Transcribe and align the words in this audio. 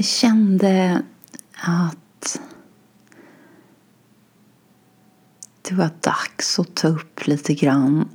Jag 0.00 0.04
kände 0.06 1.02
att 1.54 2.40
det 5.62 5.74
var 5.74 5.90
dags 6.00 6.58
att 6.58 6.74
ta 6.74 6.88
upp 6.88 7.26
lite 7.26 7.54
grann. 7.54 8.08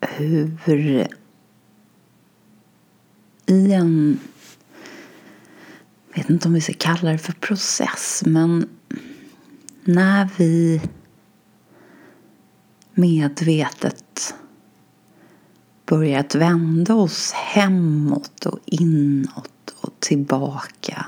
Hur 0.00 1.08
i 3.46 3.72
en, 3.72 4.20
jag 6.08 6.16
vet 6.16 6.30
inte 6.30 6.48
om 6.48 6.54
vi 6.54 6.60
ska 6.60 6.72
kalla 6.78 7.12
det 7.12 7.18
för 7.18 7.32
process, 7.32 8.22
men 8.26 8.68
när 9.84 10.28
vi 10.36 10.82
medvetet 12.94 14.03
börjar 15.86 16.20
att 16.20 16.34
vända 16.34 16.94
oss 16.94 17.32
hemåt 17.32 18.46
och 18.46 18.58
inåt 18.64 19.74
och 19.80 19.94
tillbaka 20.00 21.06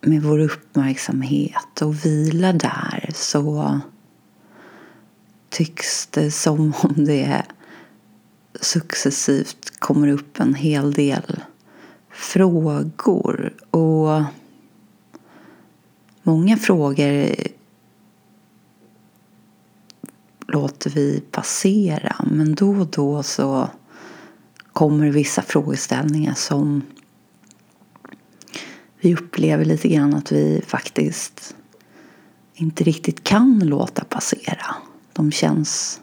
med 0.00 0.22
vår 0.22 0.38
uppmärksamhet 0.38 1.82
och 1.82 2.06
vila 2.06 2.52
där 2.52 3.10
så 3.14 3.80
tycks 5.48 6.06
det 6.06 6.30
som 6.30 6.74
om 6.82 7.04
det 7.04 7.42
successivt 8.60 9.78
kommer 9.78 10.08
upp 10.08 10.40
en 10.40 10.54
hel 10.54 10.92
del 10.92 11.40
frågor. 12.10 13.54
Och 13.70 14.22
många 16.22 16.56
frågor 16.56 17.34
låter 20.48 20.90
vi 20.90 21.20
passera. 21.30 22.16
Men 22.30 22.54
då 22.54 22.70
och 22.70 22.86
då 22.86 23.22
så 23.22 23.68
kommer 24.72 25.10
vissa 25.10 25.42
frågeställningar 25.42 26.34
som 26.34 26.82
vi 29.00 29.14
upplever 29.14 29.64
lite 29.64 29.88
grann 29.88 30.14
att 30.14 30.32
vi 30.32 30.62
faktiskt 30.66 31.56
inte 32.54 32.84
riktigt 32.84 33.24
kan 33.24 33.58
låta 33.58 34.04
passera. 34.04 34.74
De 35.12 35.32
känns 35.32 36.00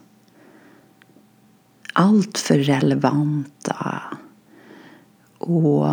alltför 1.94 2.60
relevanta 2.60 4.02
och 5.38 5.88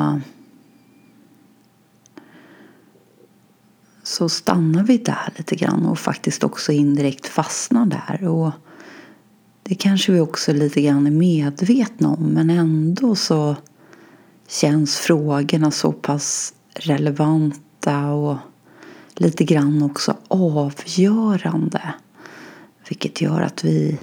så 4.10 4.28
stannar 4.28 4.82
vi 4.82 4.98
där 4.98 5.32
lite 5.36 5.56
grann 5.56 5.86
och 5.86 5.98
faktiskt 5.98 6.44
också 6.44 6.72
indirekt 6.72 7.26
fastnar 7.26 7.86
där. 7.86 8.28
Och 8.28 8.52
det 9.62 9.74
kanske 9.74 10.12
vi 10.12 10.20
också 10.20 10.52
lite 10.52 10.82
grann 10.82 11.06
är 11.06 11.10
medvetna 11.10 12.08
om 12.08 12.24
men 12.24 12.50
ändå 12.50 13.14
så 13.14 13.56
känns 14.48 14.96
frågorna 14.96 15.70
så 15.70 15.92
pass 15.92 16.54
relevanta 16.74 18.10
och 18.10 18.36
lite 19.14 19.44
grann 19.44 19.82
också 19.82 20.16
avgörande. 20.28 21.94
Vilket 22.88 23.20
gör 23.20 23.40
att 23.40 23.64
vi, 23.64 23.98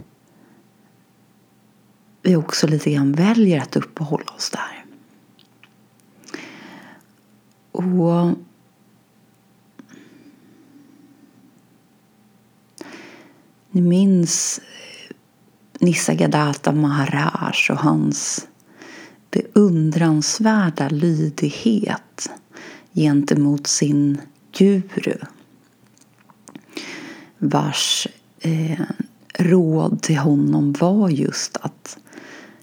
vi 2.22 2.36
också 2.36 2.68
lite 2.68 2.92
grann 2.92 3.12
väljer 3.12 3.62
att 3.62 3.76
uppehålla 3.76 4.32
oss 4.36 4.50
där. 4.50 4.86
Och 7.72 8.34
Ni 13.78 13.82
minns 13.82 14.60
eh, 14.60 15.16
Nisargadatta 15.80 16.72
Maharaj 16.72 17.56
och 17.70 17.78
hans 17.78 18.48
beundransvärda 19.32 20.90
lydighet 20.90 22.30
gentemot 22.94 23.68
sin 23.68 24.22
guru 24.58 25.18
vars 27.38 28.08
eh, 28.40 28.82
råd 29.34 30.02
till 30.02 30.18
honom 30.18 30.74
var 30.80 31.10
just 31.10 31.58
att 31.58 31.98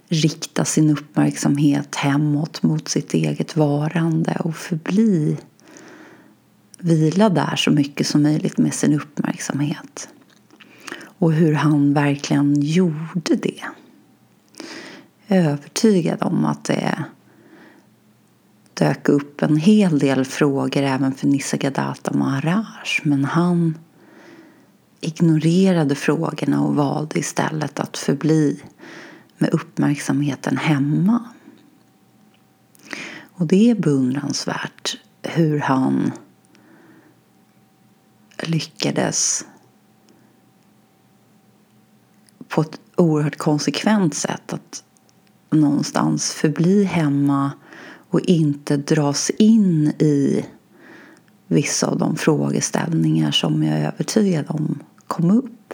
rikta 0.07 0.65
sin 0.65 0.89
uppmärksamhet 0.89 1.95
hemåt 1.95 2.63
mot 2.63 2.87
sitt 2.87 3.13
eget 3.13 3.55
varande 3.55 4.37
och 4.39 4.55
förbli 4.55 5.37
vila 6.79 7.29
där 7.29 7.55
så 7.55 7.71
mycket 7.71 8.07
som 8.07 8.23
möjligt 8.23 8.57
med 8.57 8.73
sin 8.73 8.93
uppmärksamhet. 8.93 10.09
Och 11.17 11.33
hur 11.33 11.53
han 11.53 11.93
verkligen 11.93 12.61
gjorde 12.61 13.35
det. 13.35 13.63
Jag 15.27 15.37
är 15.37 15.49
övertygad 15.49 16.23
om 16.23 16.45
att 16.45 16.63
det 16.63 17.03
dök 18.73 19.09
upp 19.09 19.41
en 19.41 19.57
hel 19.57 19.99
del 19.99 20.25
frågor 20.25 20.81
även 20.83 21.13
för 21.13 21.27
Nisargadatta 21.27 22.13
Maharaj. 22.13 22.65
Men 23.03 23.25
han 23.25 23.77
ignorerade 25.01 25.95
frågorna 25.95 26.61
och 26.61 26.75
valde 26.75 27.19
istället 27.19 27.79
att 27.79 27.97
förbli 27.97 28.63
med 29.37 29.49
uppmärksamheten 29.53 30.57
hemma. 30.57 31.23
Och 33.37 33.47
det 33.47 33.69
är 33.69 33.75
beundransvärt 33.75 34.97
hur 35.21 35.59
han 35.59 36.11
lyckades 38.43 39.45
på 42.55 42.61
ett 42.61 42.79
oerhört 42.95 43.37
konsekvent 43.37 44.15
sätt 44.15 44.53
att 44.53 44.83
någonstans 45.49 46.31
förbli 46.31 46.83
hemma 46.83 47.51
och 48.09 48.21
inte 48.21 48.77
dras 48.77 49.29
in 49.29 49.87
i 49.87 50.45
vissa 51.47 51.87
av 51.87 51.97
de 51.97 52.15
frågeställningar 52.15 53.31
som 53.31 53.63
jag 53.63 53.79
är 53.79 53.87
övertygad 53.87 54.45
om 54.47 54.79
kom 55.07 55.31
upp. 55.31 55.73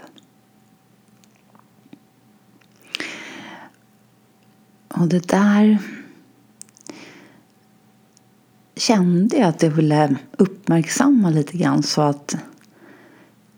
Och 4.88 5.08
det 5.08 5.28
där 5.28 5.78
kände 8.76 9.38
jag 9.38 9.48
att 9.48 9.64
jag 9.64 9.70
ville 9.70 10.16
uppmärksamma 10.38 11.30
lite 11.30 11.58
grann 11.58 11.84
så 11.84 12.02
att 12.02 12.36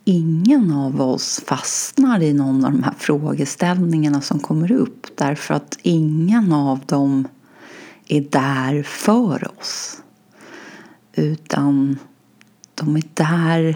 ingen 0.03 0.71
av 0.71 1.01
oss 1.01 1.41
fastnar 1.45 2.19
i 2.19 2.33
någon 2.33 2.65
av 2.65 2.71
de 2.71 2.83
här 2.83 2.95
frågeställningarna 2.97 4.21
som 4.21 4.39
kommer 4.39 4.71
upp 4.71 5.07
därför 5.15 5.53
att 5.53 5.79
ingen 5.81 6.53
av 6.53 6.79
dem 6.85 7.27
är 8.07 8.21
där 8.21 8.83
för 8.83 9.51
oss. 9.59 10.01
Utan 11.13 11.99
de 12.75 12.95
är 12.95 13.03
där 13.13 13.75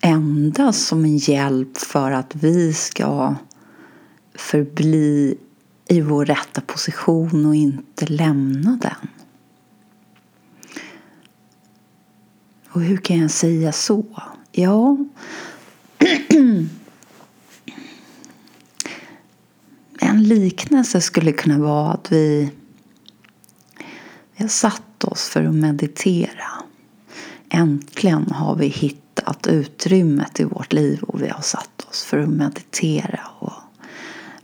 endast 0.00 0.86
som 0.86 1.04
en 1.04 1.16
hjälp 1.16 1.76
för 1.76 2.10
att 2.10 2.34
vi 2.34 2.72
ska 2.72 3.34
förbli 4.34 5.38
i 5.88 6.00
vår 6.00 6.24
rätta 6.24 6.60
position 6.60 7.46
och 7.46 7.54
inte 7.54 8.06
lämna 8.06 8.78
den. 8.82 9.08
Och 12.72 12.80
hur 12.80 12.96
kan 12.96 13.18
jag 13.18 13.30
säga 13.30 13.72
så? 13.72 14.04
Ja, 14.52 14.96
en 20.00 20.22
liknelse 20.22 21.00
skulle 21.00 21.32
kunna 21.32 21.58
vara 21.58 21.92
att 21.92 22.12
vi, 22.12 22.50
vi 24.36 24.44
har 24.44 24.48
satt 24.48 25.04
oss 25.04 25.28
för 25.28 25.44
att 25.44 25.54
meditera. 25.54 26.48
Äntligen 27.48 28.30
har 28.30 28.56
vi 28.56 28.66
hittat 28.66 29.46
utrymmet 29.46 30.40
i 30.40 30.44
vårt 30.44 30.72
liv 30.72 31.02
och 31.02 31.22
vi 31.22 31.28
har 31.28 31.42
satt 31.42 31.86
oss 31.90 32.02
för 32.02 32.18
att 32.18 32.28
meditera. 32.28 33.20
Och 33.38 33.52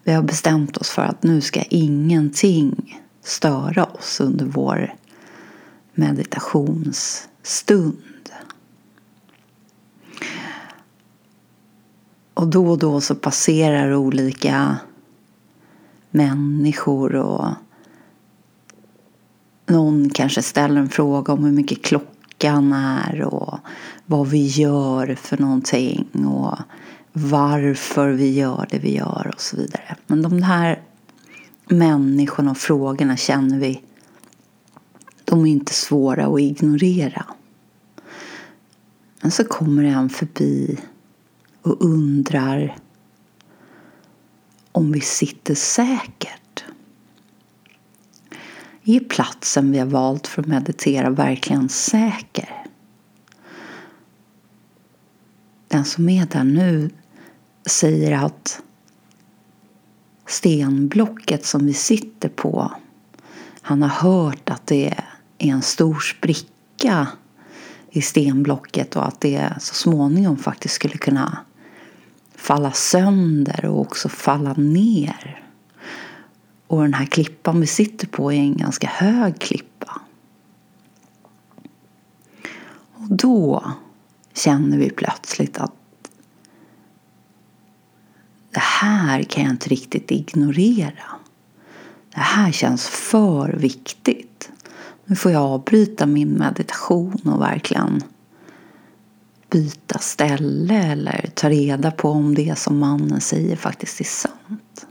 vi 0.04 0.12
har 0.12 0.22
bestämt 0.22 0.76
oss 0.76 0.90
för 0.90 1.02
att 1.02 1.22
nu 1.22 1.40
ska 1.40 1.62
ingenting 1.62 3.02
störa 3.22 3.84
oss 3.84 4.20
under 4.20 4.44
vår 4.44 4.94
meditationsstund. 5.94 8.02
Och 12.36 12.48
då 12.48 12.70
och 12.70 12.78
då 12.78 13.00
så 13.00 13.14
passerar 13.14 13.94
olika 13.94 14.76
människor 16.10 17.14
och 17.14 17.48
någon 19.66 20.10
kanske 20.10 20.42
ställer 20.42 20.80
en 20.80 20.88
fråga 20.88 21.32
om 21.32 21.44
hur 21.44 21.52
mycket 21.52 21.82
klockan 21.82 22.72
är 22.72 23.22
och 23.22 23.58
vad 24.06 24.28
vi 24.28 24.46
gör 24.46 25.14
för 25.14 25.38
någonting 25.38 26.26
och 26.26 26.58
varför 27.12 28.10
vi 28.10 28.32
gör 28.32 28.66
det 28.70 28.78
vi 28.78 28.96
gör 28.96 29.30
och 29.34 29.40
så 29.40 29.56
vidare. 29.56 29.96
Men 30.06 30.22
de 30.22 30.42
här 30.42 30.82
människorna 31.68 32.50
och 32.50 32.58
frågorna 32.58 33.16
känner 33.16 33.58
vi, 33.58 33.82
de 35.24 35.40
är 35.40 35.50
inte 35.50 35.74
svåra 35.74 36.26
att 36.26 36.40
ignorera. 36.40 37.24
Men 39.22 39.30
så 39.30 39.44
kommer 39.44 39.84
en 39.84 40.08
förbi 40.08 40.78
och 41.66 41.84
undrar 41.84 42.76
om 44.72 44.92
vi 44.92 45.00
sitter 45.00 45.54
säkert? 45.54 46.64
Är 48.84 49.00
platsen 49.00 49.72
vi 49.72 49.78
har 49.78 49.86
valt 49.86 50.26
för 50.26 50.42
att 50.42 50.48
meditera 50.48 51.10
verkligen 51.10 51.68
säker? 51.68 52.66
Den 55.68 55.84
som 55.84 56.08
är 56.08 56.26
där 56.26 56.44
nu 56.44 56.90
säger 57.66 58.12
att 58.12 58.62
stenblocket 60.26 61.46
som 61.46 61.66
vi 61.66 61.74
sitter 61.74 62.28
på 62.28 62.72
han 63.62 63.82
har 63.82 63.88
hört 63.88 64.50
att 64.50 64.66
det 64.66 64.86
är 65.38 65.50
en 65.50 65.62
stor 65.62 65.94
spricka 65.94 67.08
i 67.90 68.02
stenblocket 68.02 68.96
och 68.96 69.08
att 69.08 69.20
det 69.20 69.52
så 69.60 69.74
småningom 69.74 70.36
faktiskt 70.36 70.74
skulle 70.74 70.98
kunna 70.98 71.38
falla 72.36 72.72
sönder 72.72 73.64
och 73.64 73.80
också 73.80 74.08
falla 74.08 74.52
ner. 74.52 75.42
Och 76.66 76.82
den 76.82 76.94
här 76.94 77.06
klippan 77.06 77.60
vi 77.60 77.66
sitter 77.66 78.06
på 78.06 78.32
är 78.32 78.36
en 78.36 78.56
ganska 78.56 78.86
hög 78.88 79.38
klippa. 79.38 80.00
Och 82.92 83.16
då 83.16 83.72
känner 84.34 84.78
vi 84.78 84.90
plötsligt 84.90 85.58
att 85.58 85.72
det 88.50 88.62
här 88.62 89.22
kan 89.22 89.44
jag 89.44 89.52
inte 89.52 89.68
riktigt 89.68 90.10
ignorera. 90.10 91.04
Det 92.14 92.20
här 92.20 92.52
känns 92.52 92.88
för 92.88 93.52
viktigt. 93.52 94.50
Nu 95.04 95.16
får 95.16 95.32
jag 95.32 95.42
avbryta 95.42 96.06
min 96.06 96.28
meditation 96.30 97.20
och 97.24 97.40
verkligen 97.40 98.02
byta 99.56 99.98
ställe 99.98 100.74
eller 100.74 101.30
ta 101.34 101.50
reda 101.50 101.90
på 101.90 102.10
om 102.10 102.34
det 102.34 102.58
som 102.58 102.78
mannen 102.78 103.20
säger 103.20 103.56
faktiskt 103.56 104.00
är 104.00 104.04
sant. 104.04 104.86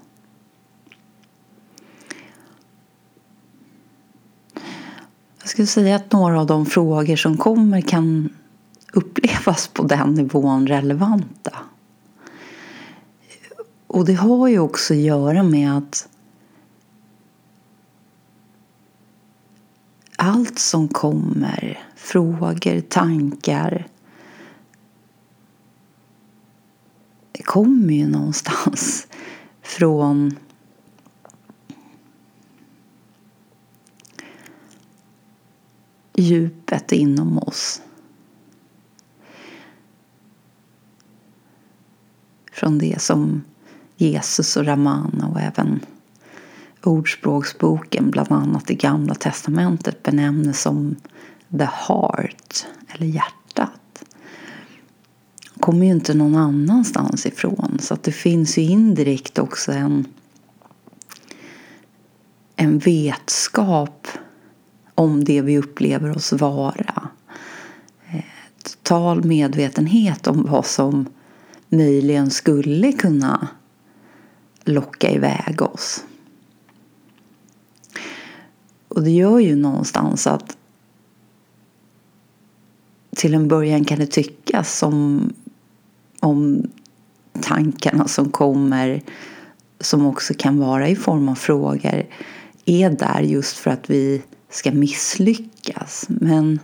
Jag 5.40 5.50
skulle 5.50 5.68
säga 5.68 5.96
att 5.96 6.12
några 6.12 6.40
av 6.40 6.48
de 6.48 6.66
frågor 6.66 7.16
som 7.16 7.38
kommer 7.38 7.82
kan 7.82 8.30
upplevas 8.94 9.68
på 9.68 9.84
den 9.84 10.14
nivån 10.14 10.68
relevanta. 10.68 11.52
Och 13.88 14.06
det 14.06 14.14
har 14.14 14.48
ju 14.48 14.60
också 14.60 14.94
att 14.94 15.00
göra 15.00 15.44
med 15.44 15.78
att 15.78 16.08
allt 20.16 20.60
som 20.60 20.88
kommer, 20.88 21.86
frågor, 21.96 22.82
tankar, 22.82 23.88
kommer 27.46 27.94
ju 27.94 28.08
någonstans 28.08 29.08
från 29.62 30.36
djupet 36.14 36.92
inom 36.92 37.38
oss. 37.38 37.82
Från 42.52 42.78
det 42.78 43.02
som 43.02 43.44
Jesus 43.98 44.58
och 44.58 44.66
Ramana 44.66 45.28
och 45.28 45.42
även 45.42 45.80
Ordspråksboken, 46.84 48.12
bland 48.12 48.32
annat 48.32 48.70
i 48.72 48.76
Gamla 48.76 49.16
Testamentet, 49.16 50.04
benämner 50.04 50.54
som 50.54 50.96
the 51.52 51.68
heart, 51.88 52.66
eller 52.88 53.06
hjärtat 53.06 53.72
kommer 55.60 55.86
ju 55.86 55.92
inte 55.92 56.13
någon 56.13 56.36
annanstans 56.36 57.25
ifrån. 57.25 57.78
Så 57.80 57.94
att 57.94 58.04
det 58.04 58.12
finns 58.12 58.57
ju 58.57 58.62
indirekt 58.62 59.40
också 59.40 59.72
en, 59.72 60.07
en 62.56 62.80
vetskap 62.80 64.07
om 64.96 65.24
det 65.24 65.42
vi 65.42 65.57
upplever 65.57 66.18
oss 66.18 66.34
vara. 66.34 67.10
Eh, 68.07 68.24
total 68.63 69.24
medvetenhet 69.24 70.28
om 70.28 70.44
vad 70.44 70.66
som 70.66 71.06
möjligen 71.69 72.31
skulle 72.31 72.92
kunna 72.92 73.48
locka 74.63 75.12
iväg 75.12 75.62
oss. 75.62 76.04
Och 78.88 79.04
det 79.04 79.12
gör 79.12 79.40
ju 79.40 79.56
någonstans 79.56 80.28
att 80.28 80.58
till 83.16 83.34
en 83.34 83.48
början 83.48 83.86
kan 83.86 84.00
det 84.00 84.08
tyckas 84.08 84.78
som 84.78 85.30
om 86.25 86.68
tankarna 87.42 88.07
som 88.07 88.30
kommer 88.30 89.01
som 89.80 90.06
också 90.06 90.33
kan 90.38 90.60
vara 90.60 90.89
i 90.89 90.95
form 90.95 91.30
av 91.30 91.36
frågor 91.36 92.06
är 92.66 92.89
där 92.89 93.22
just 93.22 93.57
för 93.57 93.72
att 93.72 93.89
vi 93.89 94.22
ska 94.50 94.72
misslyckas. 94.72 96.06
Men 96.07 96.60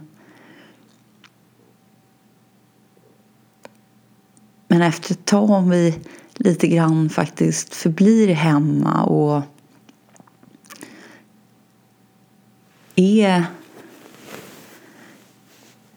Men 4.72 4.82
efter 4.82 5.12
ett 5.14 5.26
tag 5.26 5.50
om 5.50 5.70
vi 5.70 6.00
lite 6.34 6.68
grann 6.68 7.10
faktiskt 7.10 7.76
förblir 7.76 8.28
hemma 8.28 9.04
och 9.04 9.42
är 12.96 13.46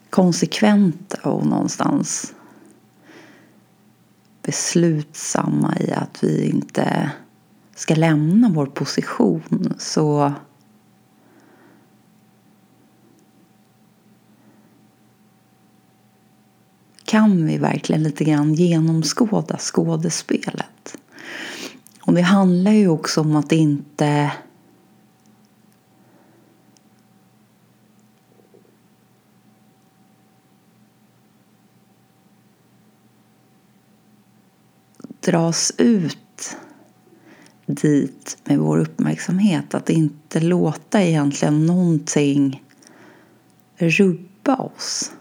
konsekventa 0.09 1.29
och 1.29 1.45
någonstans 1.45 2.34
beslutsamma 4.45 5.77
i 5.79 5.91
att 5.91 6.23
vi 6.23 6.49
inte 6.49 7.11
ska 7.75 7.95
lämna 7.95 8.49
vår 8.49 8.65
position 8.65 9.73
så 9.77 10.33
kan 17.05 17.45
vi 17.45 17.57
verkligen 17.57 18.03
lite 18.03 18.23
grann 18.23 18.53
genomskåda 18.53 19.57
skådespelet. 19.57 20.97
Och 22.01 22.13
det 22.13 22.21
handlar 22.21 22.71
ju 22.71 22.87
också 22.87 23.21
om 23.21 23.35
att 23.35 23.51
inte 23.51 24.31
dras 35.25 35.73
ut 35.77 36.57
dit 37.65 38.37
med 38.43 38.59
vår 38.59 38.77
uppmärksamhet. 38.77 39.73
Att 39.73 39.89
inte 39.89 40.39
låta 40.39 41.03
egentligen 41.03 41.65
någonting 41.65 42.63
rubba 43.77 44.55
oss. 44.55 45.11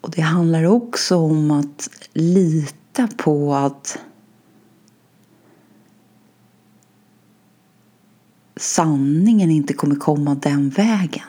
Och 0.00 0.10
det 0.10 0.22
handlar 0.22 0.64
också 0.64 1.16
om 1.16 1.50
att 1.50 1.90
lita 2.12 3.08
på 3.16 3.54
att 3.54 3.98
sanningen 8.56 9.50
inte 9.50 9.74
kommer 9.74 9.96
komma 9.96 10.34
den 10.34 10.70
vägen. 10.70 11.24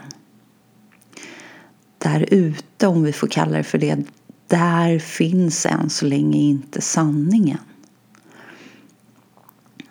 Där 1.97 2.25
ute, 2.33 2.87
om 2.87 3.03
vi 3.03 3.13
får 3.13 3.27
kalla 3.27 3.57
det 3.57 3.63
för 3.63 3.77
det, 3.77 3.97
där 4.51 4.99
finns 4.99 5.65
än 5.65 5.89
så 5.89 6.05
länge 6.05 6.37
inte 6.37 6.81
sanningen. 6.81 7.57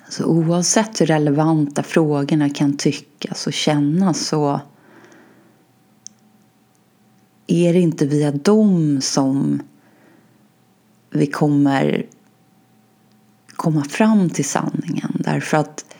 Så 0.08 0.24
oavsett 0.24 1.00
hur 1.00 1.06
relevanta 1.06 1.82
frågorna 1.82 2.50
kan 2.50 2.76
tyckas 2.76 3.46
och 3.46 3.52
kännas 3.52 4.26
så 4.26 4.60
är 7.46 7.72
det 7.72 7.80
inte 7.80 8.06
via 8.06 8.32
dem 8.32 9.00
som 9.00 9.62
vi 11.10 11.26
kommer 11.26 12.06
komma 13.46 13.84
fram 13.84 14.30
till 14.30 14.48
sanningen. 14.48 15.12
Därför 15.14 15.56
att 15.56 15.94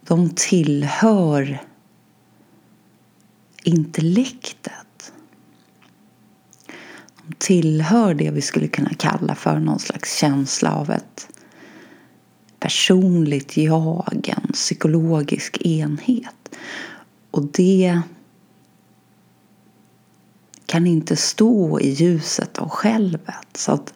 de 0.00 0.30
tillhör 0.30 1.62
intellektet. 3.62 4.83
Tillhör 7.44 8.14
det 8.14 8.30
vi 8.30 8.40
skulle 8.40 8.68
kunna 8.68 8.94
kalla 8.94 9.34
för 9.34 9.58
någon 9.58 9.78
slags 9.78 10.16
känsla 10.16 10.74
av 10.74 10.90
ett 10.90 11.28
personligt 12.60 13.56
jag, 13.56 14.34
en 14.36 14.52
psykologisk 14.52 15.60
enhet. 15.60 16.56
Och 17.30 17.42
det 17.44 18.00
kan 20.66 20.86
inte 20.86 21.16
stå 21.16 21.80
i 21.80 21.90
ljuset 21.90 22.58
av 22.58 22.68
självet. 22.68 23.48
Så 23.54 23.72
att 23.72 23.94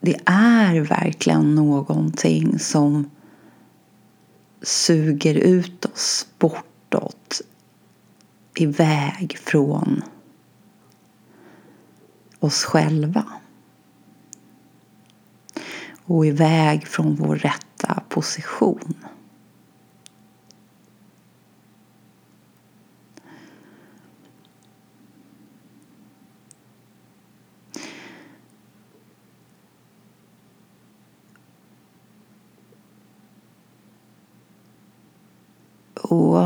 det 0.00 0.16
är 0.24 0.80
verkligen 0.80 1.54
någonting 1.54 2.58
som 2.58 3.10
suger 4.62 5.34
ut 5.34 5.84
oss 5.84 6.26
bortåt, 6.38 7.40
iväg 8.54 9.38
från 9.38 10.02
oss 12.40 12.64
själva. 12.64 13.24
och 16.10 16.26
iväg 16.26 16.86
från 16.86 17.14
vår 17.14 17.36
rätta 17.36 18.02
position. 18.08 18.94
Och 36.02 36.36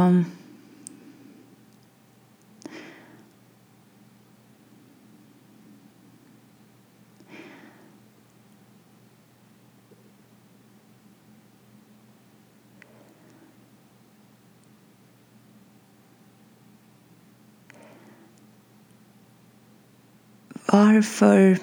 varför 20.75 21.59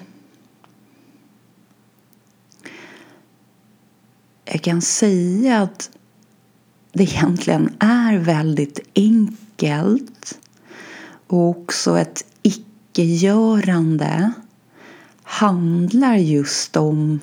jag 4.44 4.62
kan 4.62 4.82
säga 4.82 5.62
att 5.62 5.90
det 6.92 7.02
egentligen 7.02 7.76
är 7.78 8.18
väldigt 8.18 8.80
enkelt 8.94 10.38
och 11.26 11.48
också 11.48 11.98
ett 11.98 12.24
icke-görande 12.42 14.32
handlar 15.22 16.16
just 16.16 16.76
om 16.76 17.20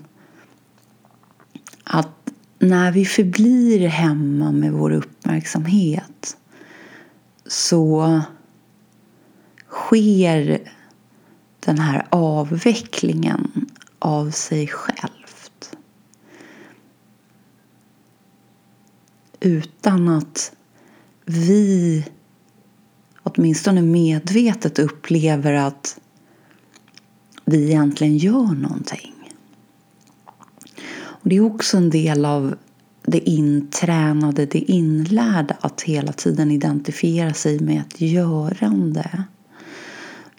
att 1.83 2.31
när 2.59 2.91
vi 2.91 3.05
förblir 3.05 3.87
hemma 3.87 4.51
med 4.51 4.71
vår 4.71 4.91
uppmärksamhet 4.91 6.37
så 7.45 8.21
sker 9.69 10.71
den 11.59 11.79
här 11.79 12.07
avvecklingen 12.09 13.69
av 13.99 14.31
sig 14.31 14.67
självt. 14.67 15.77
Utan 19.39 20.09
att 20.09 20.51
vi 21.25 22.05
åtminstone 23.23 23.81
medvetet 23.81 24.79
upplever 24.79 25.53
att 25.53 25.99
vi 27.45 27.65
egentligen 27.65 28.17
gör 28.17 28.55
någonting. 28.55 29.13
Och 31.21 31.29
det 31.29 31.37
är 31.37 31.41
också 31.41 31.77
en 31.77 31.89
del 31.89 32.25
av 32.25 32.55
det 33.03 33.29
intränade, 33.29 34.45
det 34.45 34.71
inlärda 34.71 35.57
att 35.61 35.81
hela 35.81 36.13
tiden 36.13 36.51
identifiera 36.51 37.33
sig 37.33 37.59
med 37.59 37.81
ett 37.81 38.01
görande. 38.01 39.23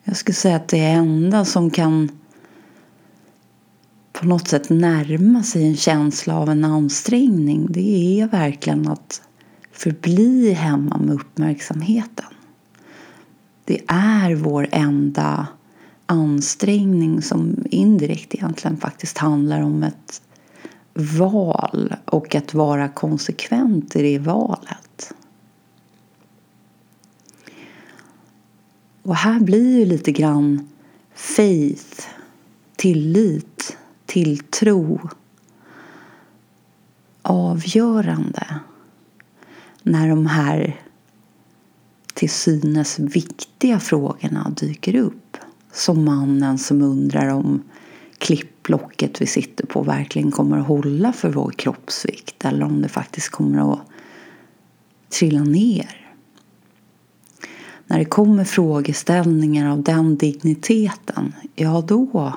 Jag 0.04 0.16
skulle 0.16 0.34
säga 0.34 0.56
att 0.56 0.68
det 0.68 0.78
enda 0.86 1.44
som 1.44 1.70
kan 1.70 2.10
på 4.12 4.26
något 4.26 4.48
sätt 4.48 4.70
närma 4.70 5.42
sig 5.42 5.66
en 5.66 5.76
känsla 5.76 6.36
av 6.38 6.48
en 6.48 6.64
ansträngning 6.64 7.66
det 7.70 8.20
är 8.20 8.26
verkligen 8.26 8.88
att 8.88 9.22
förbli 9.72 10.52
hemma 10.52 10.98
med 10.98 11.14
uppmärksamheten. 11.14 12.26
Det 13.64 13.80
är 13.86 14.34
vår 14.34 14.68
enda 14.72 15.46
ansträngning 16.06 17.22
som 17.22 17.64
indirekt 17.70 18.34
egentligen 18.34 18.76
faktiskt 18.76 19.18
handlar 19.18 19.60
om 19.60 19.82
ett 19.82 20.22
val 21.18 21.94
och 22.04 22.34
att 22.34 22.54
vara 22.54 22.88
konsekvent 22.88 23.96
i 23.96 24.02
det 24.02 24.18
valet. 24.18 24.89
Och 29.02 29.16
här 29.16 29.40
blir 29.40 29.78
ju 29.78 29.84
lite 29.84 30.12
grann 30.12 30.68
faith, 31.14 32.06
tillit, 32.76 33.76
tilltro 34.06 35.00
avgörande 37.22 38.60
när 39.82 40.08
de 40.08 40.26
här 40.26 40.80
till 42.14 42.30
synes 42.30 42.98
viktiga 42.98 43.80
frågorna 43.80 44.52
dyker 44.56 44.96
upp. 44.96 45.36
Som 45.72 46.04
mannen 46.04 46.58
som 46.58 46.82
undrar 46.82 47.28
om 47.28 47.62
klippblocket 48.18 49.20
vi 49.20 49.26
sitter 49.26 49.66
på 49.66 49.82
verkligen 49.82 50.30
kommer 50.30 50.58
att 50.58 50.66
hålla 50.66 51.12
för 51.12 51.30
vår 51.30 51.50
kroppsvikt 51.50 52.44
eller 52.44 52.64
om 52.64 52.82
det 52.82 52.88
faktiskt 52.88 53.28
kommer 53.28 53.72
att 53.72 53.80
trilla 55.08 55.44
ner. 55.44 56.09
När 57.90 57.98
det 57.98 58.04
kommer 58.04 58.44
frågeställningar 58.44 59.70
av 59.70 59.82
den 59.82 60.16
digniteten, 60.16 61.34
ja 61.54 61.84
då 61.86 62.34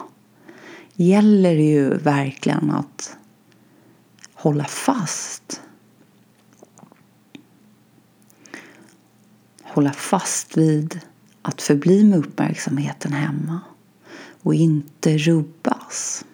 gäller 0.93 1.55
det 1.55 1.63
ju 1.63 1.97
verkligen 1.97 2.71
att 2.71 3.17
hålla 4.33 4.63
fast. 4.63 5.61
Hålla 9.63 9.93
fast 9.93 10.57
vid 10.57 10.99
att 11.41 11.61
förbli 11.61 12.03
med 12.03 12.19
uppmärksamheten 12.19 13.13
hemma 13.13 13.61
och 14.41 14.53
inte 14.53 15.17
rubbas. 15.17 16.25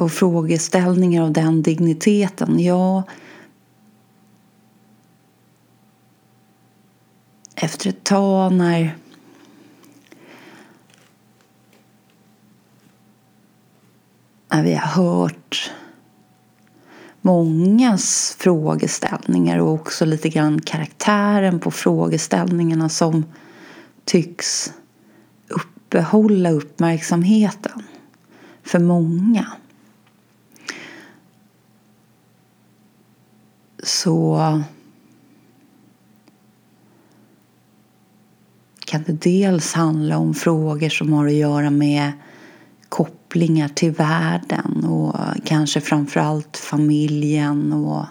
Och 0.00 0.12
frågeställningar 0.12 1.22
av 1.22 1.32
den 1.32 1.62
digniteten, 1.62 2.60
ja 2.60 3.02
efter 7.54 7.88
ett 7.88 8.04
tag 8.04 8.52
när 8.52 8.96
när 14.48 14.62
vi 14.62 14.74
har 14.74 14.86
hört 14.86 15.72
mångas 17.20 18.36
frågeställningar 18.38 19.58
och 19.58 19.72
också 19.72 20.04
lite 20.04 20.28
grann 20.28 20.60
karaktären 20.60 21.60
på 21.60 21.70
frågeställningarna 21.70 22.88
som 22.88 23.24
tycks 24.04 24.72
uppehålla 25.48 26.50
uppmärksamheten 26.50 27.82
för 28.62 28.78
många. 28.78 29.46
Så 33.82 34.62
kan 38.84 39.02
det 39.02 39.12
dels 39.12 39.72
handla 39.72 40.18
om 40.18 40.34
frågor 40.34 40.88
som 40.88 41.12
har 41.12 41.26
att 41.26 41.32
göra 41.32 41.70
med 41.70 42.12
kopplingar 42.88 43.68
till 43.68 43.92
världen 43.92 44.84
och 44.84 45.16
kanske 45.44 45.80
framförallt 45.80 46.56
familjen 46.56 47.72
och 47.72 48.04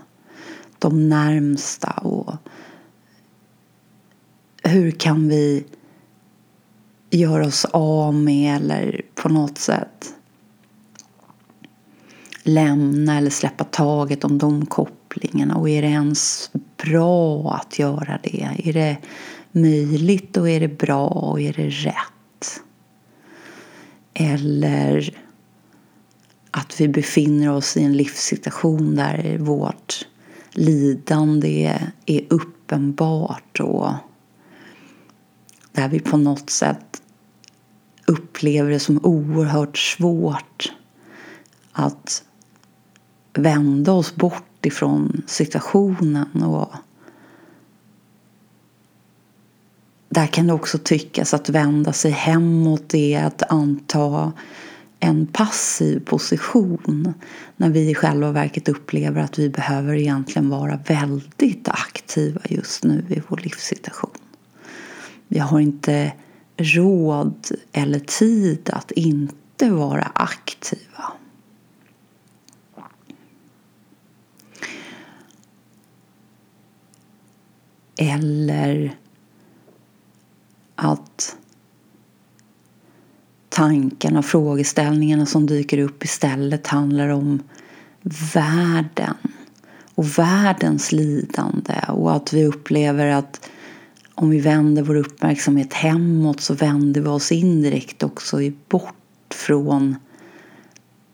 de 0.79 1.09
närmsta. 1.09 1.91
Och 1.91 2.33
hur 4.63 4.91
kan 4.91 5.29
vi 5.29 5.65
göra 7.09 7.47
oss 7.47 7.65
av 7.65 8.13
med 8.13 8.55
eller 8.55 9.01
på 9.15 9.29
något 9.29 9.57
sätt 9.57 10.13
lämna 12.43 13.17
eller 13.17 13.29
släppa 13.29 13.63
taget 13.63 14.23
om 14.23 14.37
de 14.37 14.65
kopplingarna 14.65 14.98
kopplingarna 15.09 15.55
och 15.55 15.69
är 15.69 15.81
det 15.81 15.87
ens 15.87 16.51
bra 16.77 17.53
att 17.53 17.79
göra 17.79 18.19
det? 18.23 18.49
Är 18.63 18.73
det 18.73 18.97
möjligt 19.51 20.37
och 20.37 20.49
är 20.49 20.59
det 20.59 20.67
bra 20.67 21.07
och 21.07 21.41
är 21.41 21.53
det 21.53 21.69
rätt? 21.69 22.61
Eller 24.13 25.17
att 26.51 26.81
vi 26.81 26.87
befinner 26.87 27.51
oss 27.51 27.77
i 27.77 27.83
en 27.83 27.97
livssituation 27.97 28.95
där 28.95 29.37
vårt 29.37 30.07
lidande 30.51 31.79
är 32.05 32.21
uppenbart 32.29 33.59
och 33.59 33.91
där 35.71 35.89
vi 35.89 35.99
på 35.99 36.17
något 36.17 36.49
sätt 36.49 37.01
upplever 38.07 38.69
det 38.69 38.79
som 38.79 39.05
oerhört 39.05 39.77
svårt 39.77 40.73
att 41.71 42.23
vända 43.33 43.91
oss 43.91 44.15
bort 44.15 44.48
ifrån 44.65 45.21
situationen. 45.27 46.43
Och 46.43 46.71
där 50.09 50.27
kan 50.27 50.47
det 50.47 50.53
också 50.53 50.77
tyckas 50.77 51.33
att 51.33 51.49
vända 51.49 51.93
sig 51.93 52.11
hemåt 52.11 52.93
är 52.93 53.23
att 53.23 53.51
anta 53.51 54.31
en 54.99 55.27
passiv 55.27 55.99
position 56.05 57.13
när 57.57 57.69
vi 57.69 57.89
i 57.89 57.95
själva 57.95 58.31
verket 58.31 58.69
upplever 58.69 59.21
att 59.21 59.39
vi 59.39 59.49
behöver 59.49 59.93
egentligen 59.93 60.49
vara 60.49 60.79
väldigt 60.87 61.67
aktiva 61.67 62.41
just 62.49 62.83
nu 62.83 63.05
i 63.09 63.21
vår 63.27 63.37
livssituation. 63.37 64.11
Vi 65.27 65.39
har 65.39 65.59
inte 65.59 66.13
råd 66.57 67.47
eller 67.71 67.99
tid 67.99 68.69
att 68.73 68.91
inte 68.91 69.69
vara 69.69 70.11
aktiva. 70.15 71.13
Eller 78.01 78.95
att 80.75 81.37
tankarna 83.49 84.19
och 84.19 84.25
frågeställningarna 84.25 85.25
som 85.25 85.47
dyker 85.47 85.77
upp 85.77 86.03
istället 86.03 86.67
handlar 86.67 87.09
om 87.09 87.43
världen 88.33 89.15
och 89.95 90.19
världens 90.19 90.91
lidande 90.91 91.81
och 91.87 92.15
att 92.15 92.33
vi 92.33 92.45
upplever 92.45 93.07
att 93.07 93.49
om 94.15 94.29
vi 94.29 94.39
vänder 94.39 94.83
vår 94.83 94.95
uppmärksamhet 94.95 95.73
hemåt 95.73 96.41
så 96.41 96.53
vänder 96.53 97.01
vi 97.01 97.07
oss 97.07 97.31
indirekt 97.31 98.03
också 98.03 98.37
bort 98.69 99.33
från 99.33 99.95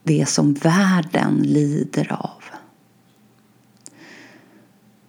det 0.04 0.25
som 0.30 0.54
världen 0.54 1.38
lider 1.44 2.12
av. 2.12 2.44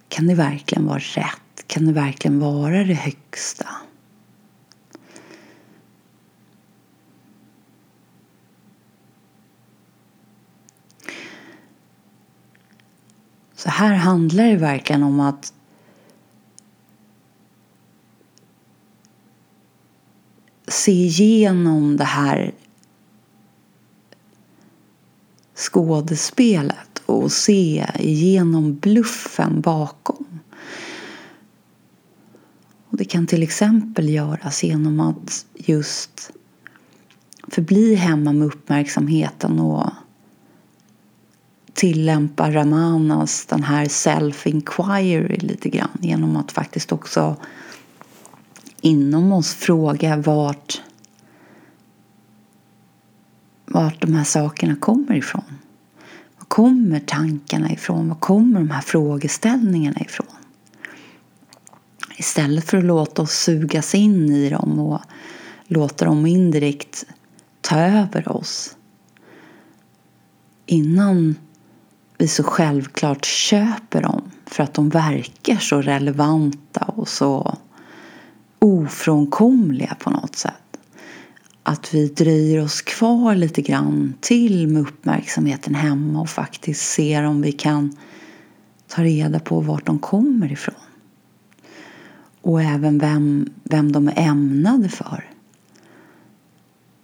Kan 0.07 0.27
det 0.27 0.35
verkligen 0.35 0.85
vara 0.85 0.99
rätt? 0.99 1.41
Kan 1.67 1.85
det 1.85 1.93
verkligen 1.93 2.39
vara 2.39 2.83
det 2.83 2.93
högsta? 2.93 3.67
Så 13.55 13.69
här 13.69 13.93
handlar 13.93 14.43
det 14.43 14.57
verkligen 14.57 15.03
om 15.03 15.19
att 15.19 15.53
se 20.67 20.91
igenom 20.91 21.97
det 21.97 22.03
här 22.03 22.53
skådespelet 25.55 27.01
och 27.05 27.31
se 27.31 27.87
igenom 27.99 28.75
bluffen 28.75 29.61
bakom. 29.61 30.36
Och 32.97 33.03
det 33.03 33.09
kan 33.09 33.27
till 33.27 33.43
exempel 33.43 34.09
göras 34.09 34.63
genom 34.63 34.99
att 34.99 35.45
just 35.55 36.31
förbli 37.47 37.95
hemma 37.95 38.33
med 38.33 38.47
uppmärksamheten 38.47 39.59
och 39.59 39.89
tillämpa 41.73 42.51
Ramanas 42.51 43.45
den 43.45 43.63
här 43.63 43.85
self-inquiry 43.85 45.41
lite 45.41 45.69
grann 45.69 45.97
genom 46.01 46.37
att 46.37 46.51
faktiskt 46.51 46.91
också 46.91 47.35
inom 48.81 49.31
oss 49.31 49.53
fråga 49.53 50.15
vart, 50.15 50.81
vart 53.65 54.01
de 54.01 54.13
här 54.13 54.23
sakerna 54.23 54.75
kommer 54.75 55.15
ifrån. 55.15 55.53
Var 56.37 56.45
kommer 56.45 56.99
tankarna 56.99 57.71
ifrån? 57.71 58.09
Var 58.09 58.15
kommer 58.15 58.59
de 58.59 58.69
här 58.69 58.81
frågeställningarna 58.81 59.99
ifrån? 59.99 60.36
Istället 62.19 62.69
för 62.69 62.77
att 62.77 62.83
låta 62.83 63.21
oss 63.21 63.31
sugas 63.31 63.95
in 63.95 64.29
i 64.29 64.49
dem 64.49 64.79
och 64.79 65.01
låta 65.67 66.05
dem 66.05 66.25
indirekt 66.25 67.05
ta 67.61 67.79
över 67.79 68.31
oss 68.31 68.77
innan 70.65 71.35
vi 72.17 72.27
så 72.27 72.43
självklart 72.43 73.25
köper 73.25 74.01
dem 74.01 74.21
för 74.45 74.63
att 74.63 74.73
de 74.73 74.89
verkar 74.89 75.55
så 75.55 75.81
relevanta 75.81 76.85
och 76.85 77.07
så 77.07 77.57
ofrånkomliga 78.59 79.95
på 79.99 80.09
något 80.09 80.35
sätt. 80.35 80.53
Att 81.63 81.93
vi 81.93 82.07
dröjer 82.07 82.63
oss 82.63 82.81
kvar 82.81 83.35
lite 83.35 83.61
grann 83.61 84.13
till 84.21 84.67
med 84.67 84.81
uppmärksamheten 84.81 85.75
hemma 85.75 86.21
och 86.21 86.29
faktiskt 86.29 86.91
ser 86.91 87.23
om 87.23 87.41
vi 87.41 87.51
kan 87.51 87.97
ta 88.87 89.03
reda 89.03 89.39
på 89.39 89.59
vart 89.59 89.85
de 89.85 89.99
kommer 89.99 90.51
ifrån. 90.51 90.86
Och 92.47 92.61
även 92.61 92.99
vem, 92.99 93.49
vem 93.63 93.91
de 93.91 94.07
är 94.07 94.13
ämnade 94.17 94.89
för. 94.89 95.31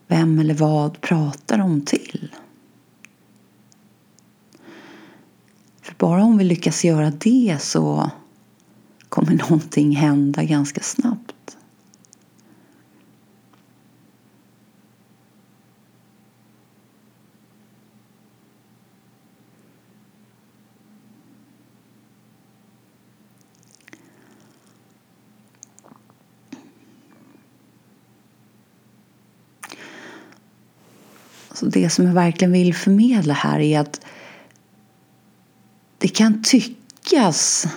Vem 0.08 0.40
eller 0.40 0.54
vad 0.54 1.02
pratar 1.02 1.58
de 1.58 1.82
till? 1.82 2.36
För 5.82 5.96
bara 5.98 6.24
om 6.24 6.38
vi 6.38 6.44
lyckas 6.44 6.86
göra 6.86 7.12
det 7.12 7.58
så 7.62 8.12
kommer 9.10 9.34
någonting 9.34 9.96
hända 9.96 10.44
ganska 10.44 10.82
snabbt. 10.82 11.34
Så 31.64 31.70
det 31.84 31.90
som 31.90 32.06
jag 32.06 32.14
verkligen 32.14 32.52
vill 32.52 32.76
förmedla 32.76 33.34
här 33.34 33.60
är 33.60 33.80
att 33.80 34.02
det 35.98 36.08
kan 36.08 36.44
tyckas 36.44 37.68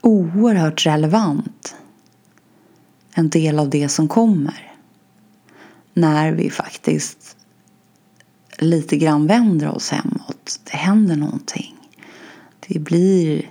oerhört 0.00 0.86
relevant 0.86 1.74
en 3.14 3.28
del 3.28 3.58
av 3.58 3.70
det 3.70 3.88
som 3.88 4.08
kommer 4.08 4.72
när 5.94 6.32
vi 6.32 6.50
faktiskt 6.50 7.36
lite 8.58 8.96
grann 8.96 9.26
vänder 9.26 9.68
oss 9.68 9.90
hemåt. 9.90 10.60
Det 10.64 10.76
händer 10.76 11.16
någonting. 11.16 11.76
Det 12.68 12.78
blir 12.78 13.50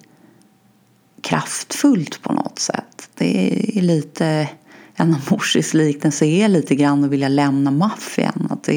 kraftfullt 1.22 2.22
på 2.22 2.34
något 2.34 2.60
sätt. 2.60 3.10
Det 3.16 3.78
är 3.78 3.82
lite 3.82 4.50
en 5.02 5.14
av 5.14 5.22
Morsis 5.32 5.74
liknelser 5.74 6.26
är 6.26 6.48
lite 6.48 6.76
grann 6.76 7.04
att 7.04 7.10
vilja 7.10 7.28
lämna 7.28 7.72
maffian. 7.72 8.48
Att 8.50 8.70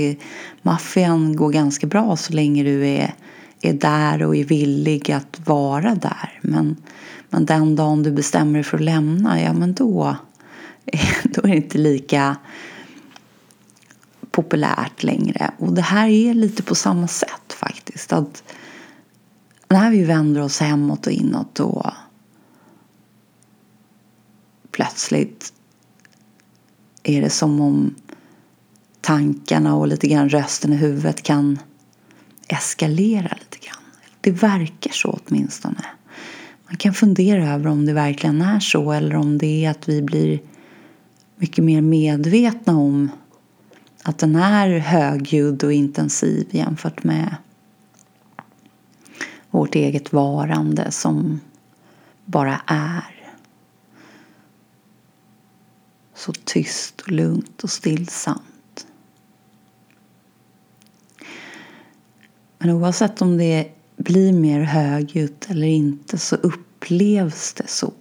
maffian 0.62 1.36
går 1.36 1.50
ganska 1.52 1.86
bra 1.86 2.16
så 2.16 2.32
länge 2.32 2.62
du 2.62 2.86
är, 2.86 3.14
är 3.60 3.72
där 3.72 4.22
och 4.22 4.36
är 4.36 4.44
villig 4.44 5.12
att 5.12 5.40
vara 5.46 5.94
där. 5.94 6.38
Men, 6.42 6.76
men 7.30 7.46
den 7.46 7.76
dagen 7.76 8.02
du 8.02 8.12
bestämmer 8.12 8.54
dig 8.54 8.62
för 8.62 8.76
att 8.76 8.84
lämna, 8.84 9.42
ja 9.42 9.52
men 9.52 9.74
då, 9.74 10.16
då 11.24 11.42
är 11.42 11.48
det 11.48 11.56
inte 11.56 11.78
lika 11.78 12.36
populärt 14.30 15.02
längre. 15.02 15.50
Och 15.58 15.72
det 15.72 15.82
här 15.82 16.08
är 16.08 16.34
lite 16.34 16.62
på 16.62 16.74
samma 16.74 17.08
sätt 17.08 17.52
faktiskt. 17.52 18.12
Att 18.12 18.42
när 19.68 19.90
vi 19.90 20.04
vänder 20.04 20.42
oss 20.42 20.60
hemåt 20.60 21.06
och 21.06 21.12
inåt 21.12 21.54
då 21.54 21.92
plötsligt 24.70 25.52
är 27.04 27.22
det 27.22 27.30
som 27.30 27.60
om 27.60 27.94
tankarna 29.00 29.76
och 29.76 29.88
lite 29.88 30.08
grann 30.08 30.28
rösten 30.28 30.72
i 30.72 30.76
huvudet 30.76 31.22
kan 31.22 31.58
eskalera 32.48 33.36
lite 33.38 33.66
grann. 33.66 33.82
Det 34.20 34.30
verkar 34.30 34.92
så 34.92 35.18
åtminstone. 35.24 35.84
Man 36.66 36.76
kan 36.76 36.94
fundera 36.94 37.54
över 37.54 37.66
om 37.66 37.86
det 37.86 37.92
verkligen 37.92 38.42
är 38.42 38.60
så 38.60 38.92
eller 38.92 39.16
om 39.16 39.38
det 39.38 39.64
är 39.64 39.70
att 39.70 39.88
vi 39.88 40.02
blir 40.02 40.40
mycket 41.36 41.64
mer 41.64 41.80
medvetna 41.80 42.76
om 42.76 43.10
att 44.02 44.18
den 44.18 44.36
är 44.36 44.78
högljudd 44.78 45.64
och 45.64 45.72
intensiv 45.72 46.46
jämfört 46.50 47.04
med 47.04 47.36
vårt 49.50 49.74
eget 49.74 50.12
varande 50.12 50.90
som 50.90 51.40
bara 52.24 52.60
är 52.66 53.13
så 56.14 56.32
tyst 56.32 57.00
och 57.00 57.10
lugnt 57.10 57.64
och 57.64 57.70
stillsamt. 57.70 58.86
Men 62.58 62.70
oavsett 62.70 63.22
om 63.22 63.38
det 63.38 63.72
blir 63.96 64.32
mer 64.32 64.60
högljutt 64.60 65.50
eller 65.50 65.66
inte 65.66 66.18
så 66.18 66.36
upplevs 66.36 67.54
det 67.54 67.68
så. 67.68 67.92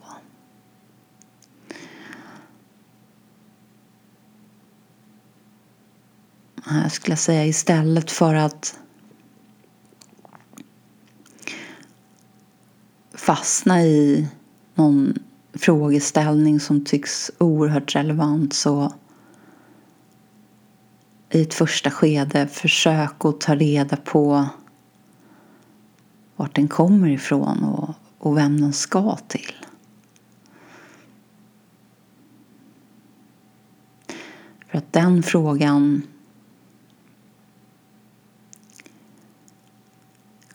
Jag 6.65 6.91
skulle 6.91 7.17
säga 7.17 7.45
istället 7.45 8.12
för 8.12 8.36
att 8.36 8.80
fastna 13.13 13.84
i 13.84 14.28
någon 14.76 15.13
frågeställning 15.54 16.60
som 16.60 16.86
tycks 16.86 17.32
oerhört 17.38 17.96
relevant 17.96 18.54
så 18.54 18.94
i 21.30 21.42
ett 21.42 21.54
första 21.54 21.92
skede 21.92 22.48
försök 22.48 23.26
att 23.26 23.42
ta 23.42 23.56
reda 23.56 23.98
på 23.98 24.48
vart 26.36 26.56
den 26.56 26.68
kommer 26.68 27.08
ifrån 27.08 27.63
och, 27.63 27.94
och 28.18 28.38
vem 28.38 28.62
den 28.62 28.74
ska 28.74 29.18
till. 29.28 29.56
För 34.68 34.78
att 34.78 34.94
den 34.94 35.24
frågan 35.24 36.02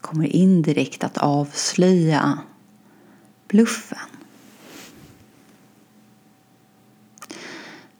kommer 0.00 0.26
indirekt 0.26 1.04
att 1.04 1.18
avslöja 1.18 2.38
bluffen. 3.48 4.07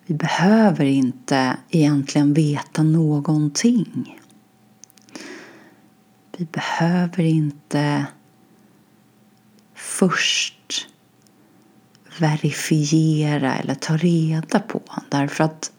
Vi 0.08 0.14
behöver 0.14 0.84
inte 0.84 1.56
egentligen 1.70 2.34
veta 2.34 2.82
någonting. 2.82 4.20
Vi 6.36 6.44
behöver 6.44 7.22
inte 7.22 8.06
först 9.74 10.88
verifiera 12.18 13.56
eller 13.56 13.74
ta 13.74 13.96
reda 13.96 14.60
på. 14.60 14.82
Därför 15.08 15.44
att 15.44 15.72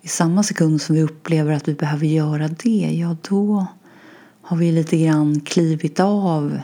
i 0.00 0.08
samma 0.08 0.42
sekund 0.42 0.82
som 0.82 0.94
vi 0.94 1.02
upplever 1.02 1.52
att 1.52 1.68
vi 1.68 1.74
behöver 1.74 2.06
göra 2.06 2.48
det, 2.48 2.96
ja 3.00 3.16
då 3.28 3.66
har 4.42 4.56
vi 4.56 4.72
lite 4.72 4.96
grann 4.96 5.40
klivit 5.40 6.00
av 6.00 6.60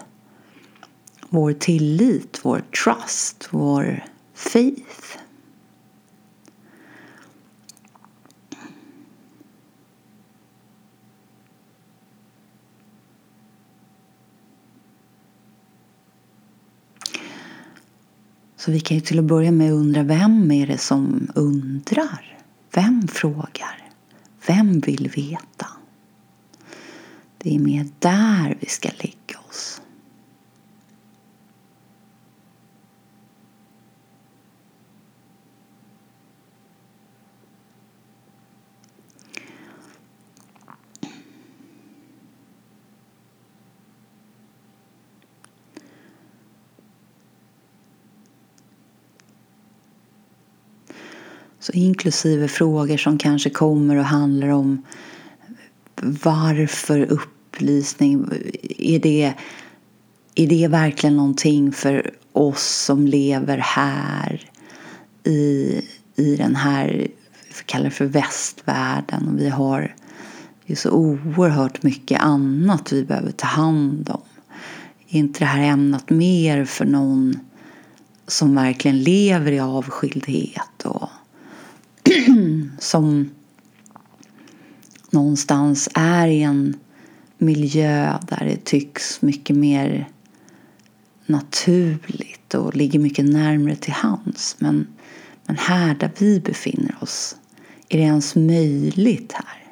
vår 1.28 1.52
tillit, 1.52 2.40
vår 2.42 2.60
trust, 2.84 3.48
vår 3.50 4.04
faith. 4.34 5.18
Så 18.64 18.70
vi 18.70 18.80
kan 18.80 18.96
ju 18.96 19.00
till 19.00 19.18
att 19.18 19.24
börja 19.24 19.52
med 19.52 19.72
undra 19.72 20.02
vem 20.02 20.50
är 20.50 20.66
det 20.66 20.78
som 20.78 21.28
undrar? 21.34 22.38
Vem 22.74 23.08
frågar? 23.08 23.88
Vem 24.46 24.80
vill 24.80 25.12
veta? 25.16 25.66
Det 27.38 27.54
är 27.54 27.58
mer 27.58 27.88
där 27.98 28.56
vi 28.60 28.66
ska 28.66 28.88
lägga 28.88 29.38
oss. 29.48 29.80
Så 51.64 51.72
inklusive 51.72 52.48
frågor 52.48 52.96
som 52.96 53.18
kanske 53.18 53.50
kommer 53.50 53.96
och 53.96 54.04
handlar 54.04 54.48
om 54.48 54.82
varför 56.22 57.00
upplysning? 57.00 58.28
Är 58.78 58.98
det, 58.98 59.34
är 60.34 60.46
det 60.46 60.68
verkligen 60.68 61.16
någonting 61.16 61.72
för 61.72 62.10
oss 62.32 62.62
som 62.62 63.06
lever 63.06 63.58
här 63.58 64.50
i, 65.24 65.80
i 66.16 66.36
den 66.36 66.56
här, 66.56 67.08
vi 67.48 67.64
kallar 67.66 67.84
det 67.84 67.90
för 67.90 68.04
västvärlden 68.04 69.28
och 69.28 69.40
vi 69.40 69.48
har 69.48 69.94
ju 70.66 70.76
så 70.76 70.90
oerhört 70.90 71.82
mycket 71.82 72.20
annat 72.20 72.92
vi 72.92 73.04
behöver 73.04 73.32
ta 73.32 73.46
hand 73.46 74.10
om. 74.10 74.22
Är 75.08 75.18
inte 75.18 75.38
det 75.38 75.44
här 75.44 75.62
ämnat 75.62 76.10
mer 76.10 76.64
för 76.64 76.84
någon 76.84 77.38
som 78.26 78.54
verkligen 78.54 79.02
lever 79.02 79.52
i 79.52 79.60
avskildhet 79.60 80.82
och 80.84 81.08
som 82.78 83.30
någonstans 85.10 85.88
är 85.94 86.28
i 86.28 86.42
en 86.42 86.76
miljö 87.38 88.18
där 88.28 88.44
det 88.44 88.64
tycks 88.64 89.22
mycket 89.22 89.56
mer 89.56 90.08
naturligt 91.26 92.54
och 92.54 92.76
ligger 92.76 92.98
mycket 92.98 93.24
närmre 93.24 93.76
till 93.76 93.92
hands. 93.92 94.56
Men, 94.58 94.86
men 95.46 95.56
här 95.56 95.94
där 95.94 96.10
vi 96.18 96.40
befinner 96.40 96.96
oss, 97.00 97.36
är 97.88 97.98
det 97.98 98.04
ens 98.04 98.34
möjligt 98.34 99.32
här? 99.32 99.64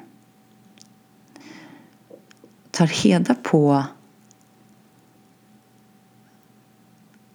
Ta 2.71 2.85
reda 2.85 3.35
på 3.35 3.83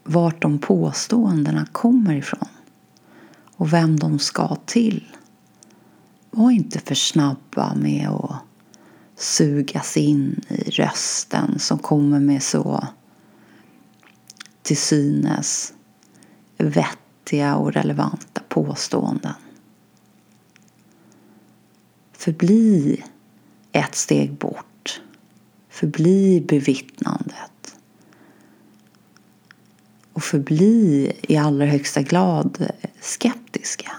vart 0.05 0.43
de 0.43 0.59
påståendena 0.59 1.67
kommer 1.73 2.15
ifrån 2.15 2.49
och 3.59 3.73
vem 3.73 3.99
de 3.99 4.19
ska 4.19 4.57
till. 4.67 5.17
Var 6.31 6.51
inte 6.51 6.79
för 6.79 6.95
snabba 6.95 7.75
med 7.75 8.09
att 8.09 8.37
sugas 9.17 9.97
in 9.97 10.41
i 10.49 10.71
rösten 10.71 11.59
som 11.59 11.79
kommer 11.79 12.21
med 12.21 12.43
så 12.43 12.87
till 14.63 14.77
synes 14.77 15.73
vettiga 16.59 17.57
och 17.57 17.73
relevanta 17.73 18.43
påståenden. 18.49 19.35
Förbli 22.13 23.05
ett 23.73 23.95
steg 23.95 24.33
bort. 24.33 25.01
Förbli 25.69 26.41
bevittnandet. 26.41 27.58
Och 30.19 30.25
förbli 30.25 31.13
i 31.23 31.37
allra 31.37 31.67
högsta 31.67 32.03
grad 32.03 32.71
skeptiska. 33.01 33.91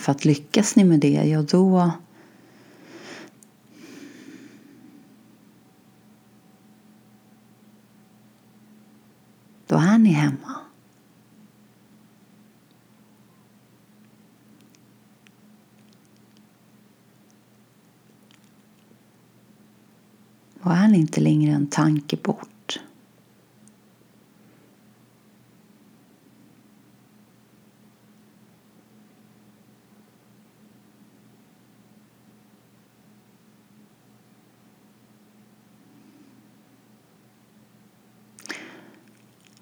För 0.00 0.12
att 0.12 0.24
lyckas 0.24 0.76
ni 0.76 0.84
med 0.84 1.00
det, 1.00 1.08
ja 1.08 1.42
då 1.42 1.92
Då 9.66 9.76
är 9.76 9.98
ni 9.98 10.10
hemma. 10.10 10.65
Och 20.66 20.72
är 20.72 20.94
inte 20.94 21.20
längre 21.20 21.52
en 21.52 21.66
tanke 21.66 22.16
bort. 22.16 22.80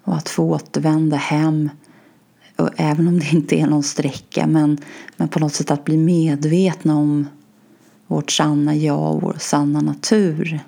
och 0.03 0.15
att 0.15 0.29
få 0.29 0.43
återvända 0.43 1.17
hem. 1.17 1.69
Och 2.55 2.69
även 2.77 3.07
om 3.07 3.19
det 3.19 3.33
inte 3.33 3.55
är 3.55 3.67
någon 3.67 3.83
sträcka 3.83 4.47
men, 4.47 4.77
men 5.17 5.27
på 5.27 5.39
något 5.39 5.53
sätt 5.53 5.71
att 5.71 5.85
bli 5.85 5.97
medvetna 5.97 6.97
om 6.97 7.27
vårt 8.07 8.31
sanna 8.31 8.75
jag 8.75 9.15
och 9.15 9.21
vår 9.21 9.35
sanna 9.39 9.81
natur. 9.81 10.63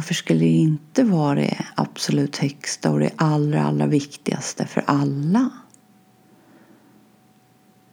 Varför 0.00 0.14
skulle 0.14 0.40
det 0.40 0.46
inte 0.46 1.04
vara 1.04 1.34
det 1.34 1.66
absolut 1.74 2.36
högsta 2.36 2.90
och 2.90 2.98
det 2.98 3.10
allra, 3.16 3.64
allra 3.64 3.86
viktigaste 3.86 4.66
för 4.66 4.84
alla? 4.86 5.50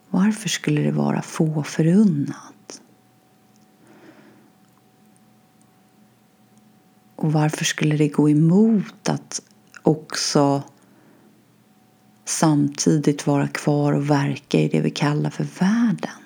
Varför 0.10 0.50
skulle 0.50 0.82
det 0.82 0.91
vara 0.91 1.22
få 1.22 1.63
förunnat? 1.63 2.82
Och 7.15 7.34
varför 7.34 7.65
skulle 7.65 7.98
det 7.98 8.08
gå 8.08 8.30
emot 8.30 9.10
att 9.10 9.41
också 9.84 10.63
samtidigt 12.26 13.28
vara 13.28 13.48
kvar 13.48 13.93
och 13.93 14.10
verka 14.10 14.60
i 14.60 14.67
det 14.67 14.82
vi 14.82 14.89
kallar 14.89 15.30
för 15.30 15.48
världen? 15.60 16.24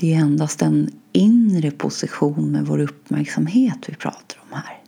Det 0.00 0.14
är 0.14 0.18
endast 0.18 0.62
en 0.62 0.99
inre 1.12 1.70
position 1.70 2.52
med 2.52 2.66
vår 2.66 2.78
uppmärksamhet 2.78 3.78
vi 3.86 3.94
pratar 3.94 4.38
om 4.40 4.52
här. 4.52 4.82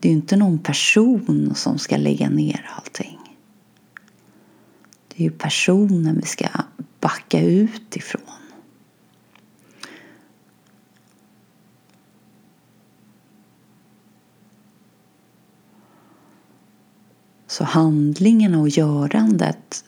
Det 0.00 0.08
är 0.08 0.12
ju 0.12 0.16
inte 0.16 0.36
någon 0.36 0.58
person 0.58 1.52
som 1.54 1.78
ska 1.78 1.96
lägga 1.96 2.30
ner 2.30 2.70
allting. 2.76 3.18
Det 5.08 5.22
är 5.22 5.24
ju 5.24 5.30
personen 5.30 6.16
vi 6.20 6.26
ska 6.26 6.46
backa 7.00 7.40
ut 7.40 7.96
ifrån. 7.96 8.22
Så 17.46 17.64
handlingen 17.64 18.54
och 18.54 18.68
görandet, 18.68 19.84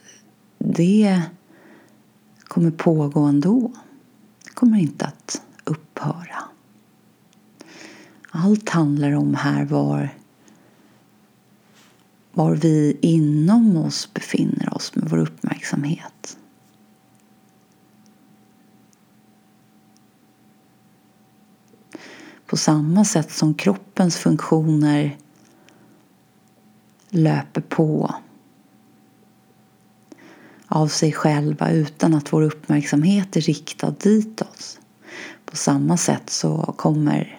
det 0.59 1.23
kommer 2.45 2.71
pågå 2.71 3.21
ändå. 3.21 3.73
Kommer 4.63 4.79
inte 4.79 5.05
att 5.05 5.43
upphöra. 5.65 6.45
Allt 8.31 8.69
handlar 8.69 9.13
om 9.13 9.35
här 9.35 9.65
var, 9.65 10.09
var 12.33 12.55
vi 12.55 12.99
inom 13.01 13.77
oss 13.77 14.15
befinner 14.15 14.75
oss 14.77 14.95
med 14.95 15.11
vår 15.11 15.19
uppmärksamhet. 15.19 16.39
På 22.47 22.57
samma 22.57 23.05
sätt 23.05 23.33
som 23.33 23.55
kroppens 23.55 24.17
funktioner 24.17 25.17
löper 27.11 27.61
på 27.61 28.15
av 30.73 30.89
sig 30.89 31.13
själva 31.13 31.71
utan 31.71 32.15
att 32.15 32.33
vår 32.33 32.43
uppmärksamhet 32.43 33.37
är 33.37 33.41
riktad 33.41 33.91
ditåt. 33.91 34.81
På 35.45 35.57
samma 35.57 35.97
sätt 35.97 36.31
så 36.31 36.75
kommer 36.77 37.39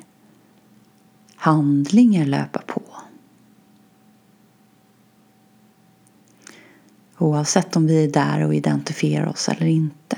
handlingar 1.36 2.26
löpa 2.26 2.62
på. 2.68 2.82
Oavsett 7.18 7.76
om 7.76 7.88
vi 7.88 8.04
är 8.04 8.08
där 8.08 8.46
och 8.46 8.56
identifierar 8.56 9.28
oss 9.28 9.50
eller 9.50 9.66
inte. 9.66 10.18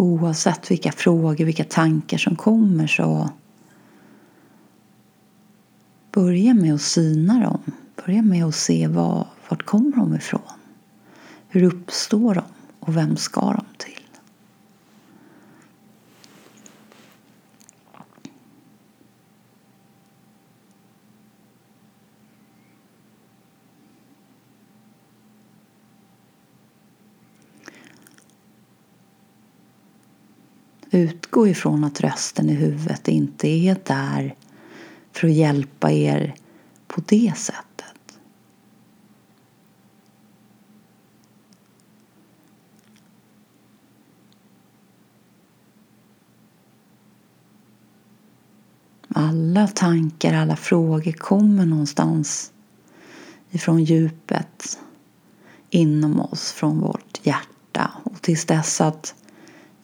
Oavsett 0.00 0.70
vilka 0.70 0.92
frågor, 0.92 1.44
vilka 1.44 1.64
tankar 1.64 2.18
som 2.18 2.36
kommer 2.36 2.86
så 2.86 3.30
börja 6.12 6.54
med 6.54 6.74
att 6.74 6.82
syna 6.82 7.40
dem. 7.40 7.60
Börja 8.06 8.22
med 8.22 8.44
att 8.44 8.54
se 8.54 8.86
var, 8.86 9.26
vart 9.48 9.62
kommer 9.62 9.96
de 9.96 10.14
ifrån? 10.14 10.40
Hur 11.48 11.62
uppstår 11.62 12.34
de 12.34 12.42
och 12.80 12.96
vem 12.96 13.16
ska 13.16 13.40
de 13.40 13.64
till? 13.76 13.99
Utgå 30.90 31.48
ifrån 31.48 31.84
att 31.84 32.00
rösten 32.00 32.50
i 32.50 32.54
huvudet 32.54 33.08
inte 33.08 33.48
är 33.48 33.76
där 33.84 34.34
för 35.12 35.28
att 35.28 35.34
hjälpa 35.34 35.92
er 35.92 36.34
på 36.86 37.02
det 37.06 37.32
sättet. 37.36 37.60
Alla 49.08 49.66
tankar, 49.66 50.34
alla 50.34 50.56
frågor 50.56 51.12
kommer 51.12 51.66
någonstans 51.66 52.52
ifrån 53.50 53.84
djupet 53.84 54.78
inom 55.70 56.20
oss, 56.20 56.52
från 56.52 56.80
vårt 56.80 57.26
hjärta. 57.26 57.90
Och 58.04 58.22
tills 58.22 58.44
dess 58.44 58.80
att 58.80 59.14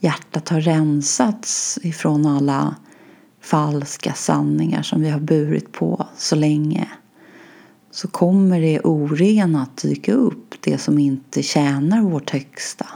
hjärtat 0.01 0.49
har 0.49 0.61
rensats 0.61 1.79
ifrån 1.83 2.27
alla 2.27 2.77
falska 3.41 4.15
sanningar 4.15 4.83
som 4.83 5.01
vi 5.01 5.11
har 5.11 5.21
burit 5.21 5.73
på 5.73 6.07
så 6.17 6.37
länge 6.37 6.89
så 7.91 8.09
kommer 8.09 8.61
det 8.61 8.81
orena 8.81 9.63
att 9.63 9.77
dyka 9.77 10.13
upp, 10.13 10.55
det 10.61 10.79
som 10.79 10.99
inte 10.99 11.43
tjänar 11.43 12.01
vårt 12.01 12.31
högsta. 12.31 12.87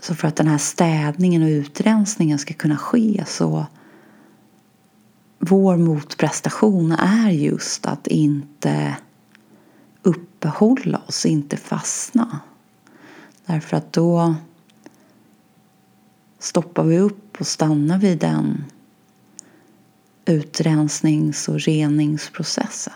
Så 0.00 0.14
för 0.14 0.28
att 0.28 0.36
den 0.36 0.46
här 0.46 0.58
städningen 0.58 1.42
och 1.42 1.48
utrensningen 1.48 2.38
ska 2.38 2.54
kunna 2.54 2.76
ske 2.76 3.24
så 3.26 3.66
vår 5.38 5.76
motprestation 5.76 6.92
är 6.92 7.30
just 7.30 7.86
att 7.86 8.06
inte 8.06 8.96
uppehålla 10.02 11.02
oss, 11.06 11.26
inte 11.26 11.56
fastna. 11.56 12.40
Därför 13.46 13.76
att 13.76 13.92
då 13.92 14.34
stoppar 16.38 16.84
vi 16.84 16.98
upp 16.98 17.40
och 17.40 17.46
stannar 17.46 17.98
vid 17.98 18.18
den 18.18 18.64
utrensnings 20.24 21.48
och 21.48 21.60
reningsprocessen. 21.60 22.92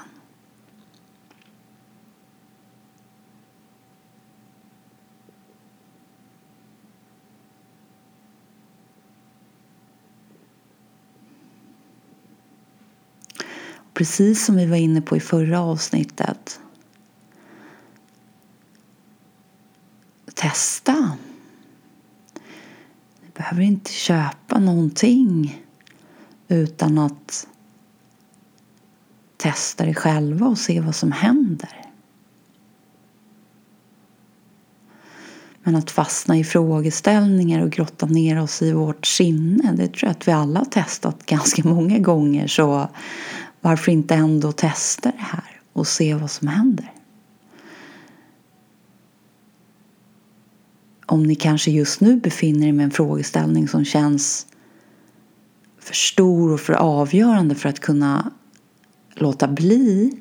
Precis 13.94 14.46
som 14.46 14.56
vi 14.56 14.66
var 14.66 14.76
inne 14.76 15.00
på 15.00 15.16
i 15.16 15.20
förra 15.20 15.60
avsnittet 15.60 16.60
testa. 20.38 21.16
Ni 23.22 23.28
behöver 23.34 23.62
inte 23.62 23.92
köpa 23.92 24.58
någonting 24.58 25.62
utan 26.48 26.98
att 26.98 27.46
testa 29.36 29.86
det 29.86 29.94
själva 29.94 30.46
och 30.46 30.58
se 30.58 30.80
vad 30.80 30.94
som 30.94 31.12
händer. 31.12 31.84
Men 35.62 35.76
att 35.76 35.90
fastna 35.90 36.38
i 36.38 36.44
frågeställningar 36.44 37.62
och 37.62 37.70
grotta 37.70 38.06
ner 38.06 38.42
oss 38.42 38.62
i 38.62 38.72
vårt 38.72 39.06
sinne, 39.06 39.72
det 39.72 39.88
tror 39.88 40.08
jag 40.08 40.10
att 40.10 40.28
vi 40.28 40.32
alla 40.32 40.60
har 40.60 40.64
testat 40.64 41.26
ganska 41.26 41.68
många 41.68 41.98
gånger. 41.98 42.46
Så 42.46 42.88
varför 43.60 43.92
inte 43.92 44.14
ändå 44.14 44.52
testa 44.52 45.10
det 45.10 45.18
här 45.18 45.60
och 45.72 45.86
se 45.86 46.14
vad 46.14 46.30
som 46.30 46.48
händer? 46.48 46.92
Om 51.08 51.22
ni 51.22 51.34
kanske 51.34 51.70
just 51.70 52.00
nu 52.00 52.16
befinner 52.16 52.68
er 52.68 52.72
med 52.72 52.84
en 52.84 52.90
frågeställning 52.90 53.68
som 53.68 53.84
känns 53.84 54.46
för 55.78 55.94
stor 55.94 56.52
och 56.52 56.60
för 56.60 56.72
avgörande 56.72 57.54
för 57.54 57.68
att 57.68 57.80
kunna 57.80 58.32
låta 59.14 59.48
bli 59.48 60.12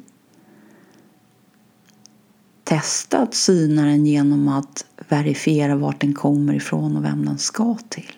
testa 2.63 3.17
att 3.17 3.33
syna 3.33 3.85
den 3.85 4.05
genom 4.05 4.47
att 4.47 4.85
verifiera 5.09 5.75
vart 5.75 6.01
den 6.01 6.13
kommer 6.13 6.53
ifrån 6.53 6.97
och 6.97 7.03
vem 7.03 7.25
den 7.25 7.37
ska 7.37 7.77
till. 7.89 8.15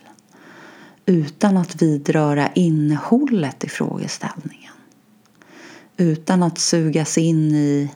Utan 1.05 1.57
att 1.57 1.81
vidröra 1.81 2.49
innehållet 2.53 3.63
i 3.63 3.69
frågeställningen. 3.69 4.73
Utan 5.97 6.43
att 6.43 6.57
sugas 6.57 7.17
in 7.17 7.55
i 7.55 7.91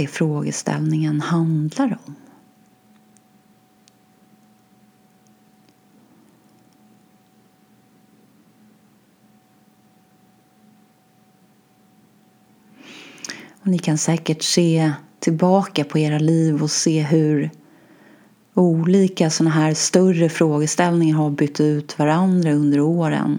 det 0.00 0.06
frågeställningen 0.06 1.20
handlar 1.20 1.98
om. 2.06 2.14
Och 13.60 13.66
ni 13.66 13.78
kan 13.78 13.98
säkert 13.98 14.42
se 14.42 14.92
tillbaka 15.18 15.84
på 15.84 15.98
era 15.98 16.18
liv 16.18 16.62
och 16.62 16.70
se 16.70 17.02
hur 17.02 17.50
olika 18.54 19.30
sådana 19.30 19.54
här 19.54 19.74
större 19.74 20.28
frågeställningar 20.28 21.16
har 21.16 21.30
bytt 21.30 21.60
ut 21.60 21.98
varandra 21.98 22.52
under 22.52 22.80
åren. 22.80 23.38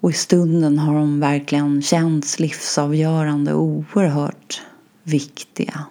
Och 0.00 0.10
i 0.10 0.14
stunden 0.14 0.78
har 0.78 0.94
de 0.94 1.20
verkligen 1.20 1.82
känts 1.82 2.40
livsavgörande 2.40 3.54
och 3.54 3.62
oerhört 3.62 4.62
viktiga. 5.02 5.86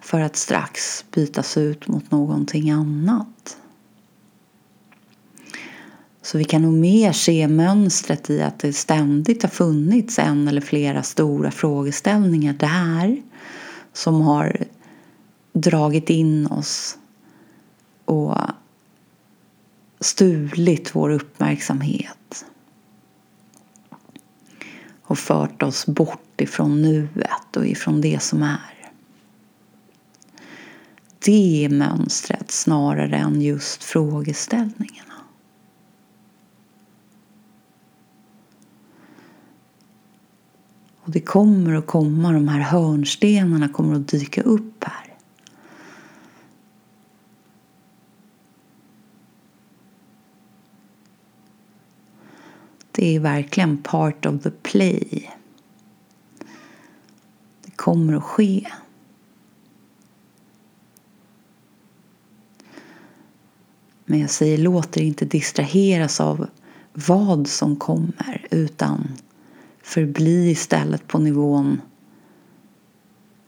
För 0.00 0.20
att 0.20 0.36
strax 0.36 1.04
bytas 1.10 1.56
ut 1.56 1.88
mot 1.88 2.10
någonting 2.10 2.70
annat. 2.70 3.56
Så 6.22 6.38
vi 6.38 6.44
kan 6.44 6.62
nog 6.62 6.72
mer 6.72 7.12
se 7.12 7.48
mönstret 7.48 8.30
i 8.30 8.42
att 8.42 8.58
det 8.58 8.72
ständigt 8.72 9.42
har 9.42 9.50
funnits 9.50 10.18
en 10.18 10.48
eller 10.48 10.60
flera 10.60 11.02
stora 11.02 11.50
frågeställningar 11.50 12.52
där 12.52 13.22
som 13.92 14.20
har 14.20 14.64
dragit 15.52 16.10
in 16.10 16.46
oss 16.46 16.98
och 18.04 18.36
stulit 20.00 20.94
vår 20.94 21.10
uppmärksamhet 21.10 22.44
och 25.02 25.18
fört 25.18 25.62
oss 25.62 25.86
bort 25.86 26.31
ifrån 26.42 26.82
nuet 26.82 27.56
och 27.56 27.66
ifrån 27.66 28.00
det 28.00 28.22
som 28.22 28.42
är. 28.42 28.90
Det 31.18 31.64
är 31.64 31.68
mönstret 31.68 32.50
snarare 32.50 33.16
än 33.16 33.42
just 33.42 33.84
frågeställningarna. 33.84 35.14
Och 41.04 41.10
det 41.10 41.20
kommer 41.20 41.74
att 41.74 41.86
komma, 41.86 42.32
de 42.32 42.48
här 42.48 42.60
hörnstenarna 42.60 43.68
kommer 43.68 43.96
att 43.96 44.08
dyka 44.08 44.42
upp 44.42 44.84
här. 44.84 45.16
Det 52.92 53.16
är 53.16 53.20
verkligen 53.20 53.78
part 53.78 54.26
of 54.26 54.42
the 54.42 54.50
play. 54.50 55.30
Kommer 57.82 58.14
att 58.14 58.22
ske. 58.22 58.68
Men 64.04 64.20
jag 64.20 64.30
säger 64.30 64.58
låt 64.58 64.96
er 64.96 65.02
inte 65.02 65.24
distraheras 65.24 66.20
av 66.20 66.46
vad 66.92 67.48
som 67.48 67.76
kommer 67.76 68.46
utan 68.50 69.08
förbli 69.82 70.50
istället 70.50 71.08
på 71.08 71.18
nivån 71.18 71.80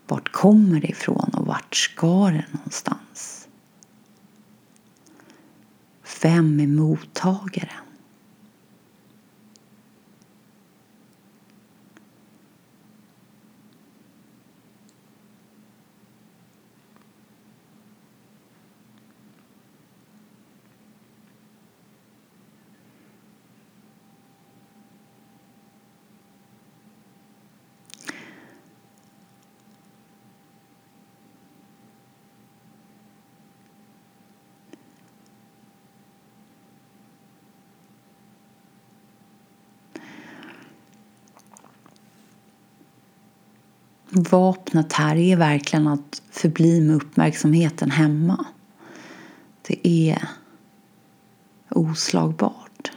vart 0.06 0.32
kommer 0.32 0.80
det 0.80 0.88
ifrån 0.88 1.30
och 1.34 1.46
vart 1.46 1.76
ska 1.76 2.30
det 2.30 2.44
någonstans? 2.50 3.48
Vem 6.22 6.60
är 6.60 6.66
mottagaren? 6.66 7.83
Vapnet 44.16 44.92
här 44.92 45.16
är 45.16 45.36
verkligen 45.36 45.86
att 45.86 46.22
förbli 46.30 46.80
med 46.80 46.96
uppmärksamheten 46.96 47.90
hemma. 47.90 48.46
Det 49.62 49.88
är 49.88 50.28
oslagbart. 51.68 52.90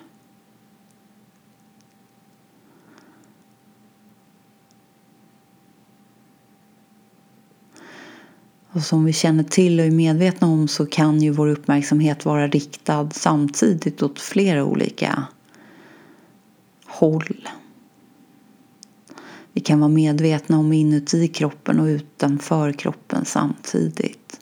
Och 8.69 8.81
som 8.81 9.05
vi 9.05 9.13
känner 9.13 9.43
till 9.43 9.79
och 9.79 9.85
är 9.85 9.91
medvetna 9.91 10.47
om 10.47 10.67
så 10.67 10.85
kan 10.85 11.21
ju 11.21 11.31
vår 11.31 11.47
uppmärksamhet 11.47 12.25
vara 12.25 12.47
riktad 12.47 13.09
samtidigt 13.13 14.03
åt 14.03 14.19
flera 14.19 14.63
olika 14.63 15.23
håll. 16.85 17.47
Vi 19.57 19.61
kan 19.61 19.79
vara 19.79 19.89
medvetna 19.89 20.59
om 20.59 20.73
inuti 20.73 21.27
kroppen 21.27 21.79
och 21.79 21.85
utanför 21.85 22.71
kroppen 22.71 23.25
samtidigt. 23.25 24.39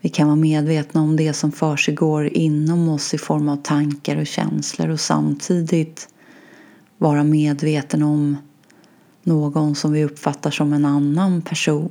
Vi 0.00 0.08
kan 0.08 0.26
vara 0.26 0.36
medvetna 0.36 1.02
om 1.02 1.16
det 1.16 1.32
som 1.32 1.52
försiggår 1.52 2.26
inom 2.26 2.88
oss 2.88 3.14
i 3.14 3.18
form 3.18 3.48
av 3.48 3.56
tankar 3.56 4.16
och 4.16 4.26
känslor 4.26 4.88
och 4.88 5.00
samtidigt 5.00 6.08
vara 6.98 7.24
medveten 7.24 8.02
om 8.02 8.36
någon 9.22 9.74
som 9.74 9.92
vi 9.92 10.04
uppfattar 10.04 10.50
som 10.50 10.72
en 10.72 10.84
annan 10.84 11.42
person. 11.42 11.90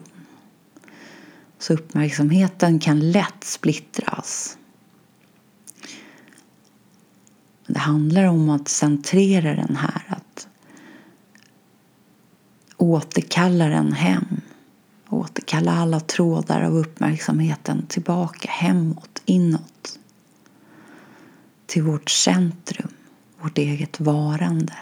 Så 1.59 1.73
uppmärksamheten 1.73 2.79
kan 2.79 3.11
lätt 3.11 3.43
splittras. 3.43 4.57
Det 7.67 7.79
handlar 7.79 8.25
om 8.25 8.49
att 8.49 8.67
centrera 8.67 9.55
den 9.55 9.75
här, 9.75 10.18
återkalla 12.79 13.67
den 13.67 13.93
hem. 13.93 14.41
Återkalla 15.09 15.71
alla 15.71 15.99
trådar 15.99 16.61
av 16.61 16.77
uppmärksamheten 16.77 17.85
tillbaka 17.87 18.49
hemåt, 18.51 19.21
inåt. 19.25 19.99
Till 21.65 21.83
vårt 21.83 22.09
centrum, 22.09 22.91
vårt 23.41 23.57
eget 23.57 23.99
varande. 23.99 24.73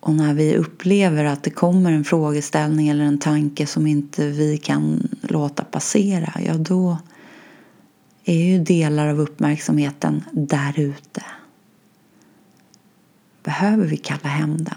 Och 0.00 0.14
när 0.14 0.34
vi 0.34 0.56
upplever 0.56 1.24
att 1.24 1.42
det 1.42 1.50
kommer 1.50 1.92
en 1.92 2.04
frågeställning 2.04 2.88
eller 2.88 3.04
en 3.04 3.18
tanke 3.18 3.66
som 3.66 3.86
inte 3.86 4.26
vi 4.26 4.58
kan 4.58 5.08
låta 5.22 5.64
passera, 5.64 6.32
ja 6.44 6.54
då 6.54 6.98
är 8.24 8.44
ju 8.44 8.58
delar 8.58 9.08
av 9.08 9.20
uppmärksamheten 9.20 10.24
där 10.32 10.80
ute 10.80 11.22
behöver 13.46 13.86
vi 13.86 13.96
kalla 13.96 14.28
hem 14.28 14.64
den. 14.64 14.74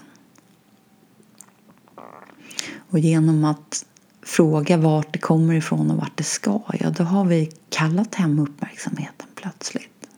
Och 2.90 3.00
genom 3.00 3.46
att 3.46 3.86
fråga 4.22 4.78
vart 4.78 5.14
det 5.14 5.20
kommer 5.20 5.54
ifrån 5.54 5.92
och 5.92 5.98
vart 5.98 6.18
det 6.18 6.24
ska, 6.24 6.62
ja 6.80 6.90
då 6.90 7.04
har 7.04 7.26
vi 7.26 7.52
kallat 7.70 8.16
hem 8.16 8.40
uppmärksamheten 8.40 9.28
plötsligt. 9.36 10.10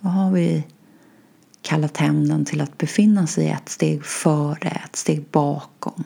Då 0.00 0.08
har 0.08 0.30
vi 0.30 0.64
kallat 1.62 1.96
hem 1.96 2.28
den 2.28 2.44
till 2.44 2.60
att 2.60 2.78
befinna 2.78 3.26
sig 3.26 3.48
ett 3.48 3.68
steg 3.68 4.04
före, 4.04 4.68
ett 4.68 4.96
steg 4.96 5.24
bakom. 5.30 6.04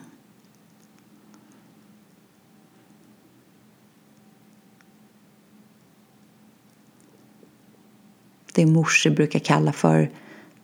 Det 8.53 8.65
morse 8.65 9.09
brukar 9.09 9.39
kalla 9.39 9.73
för 9.73 10.11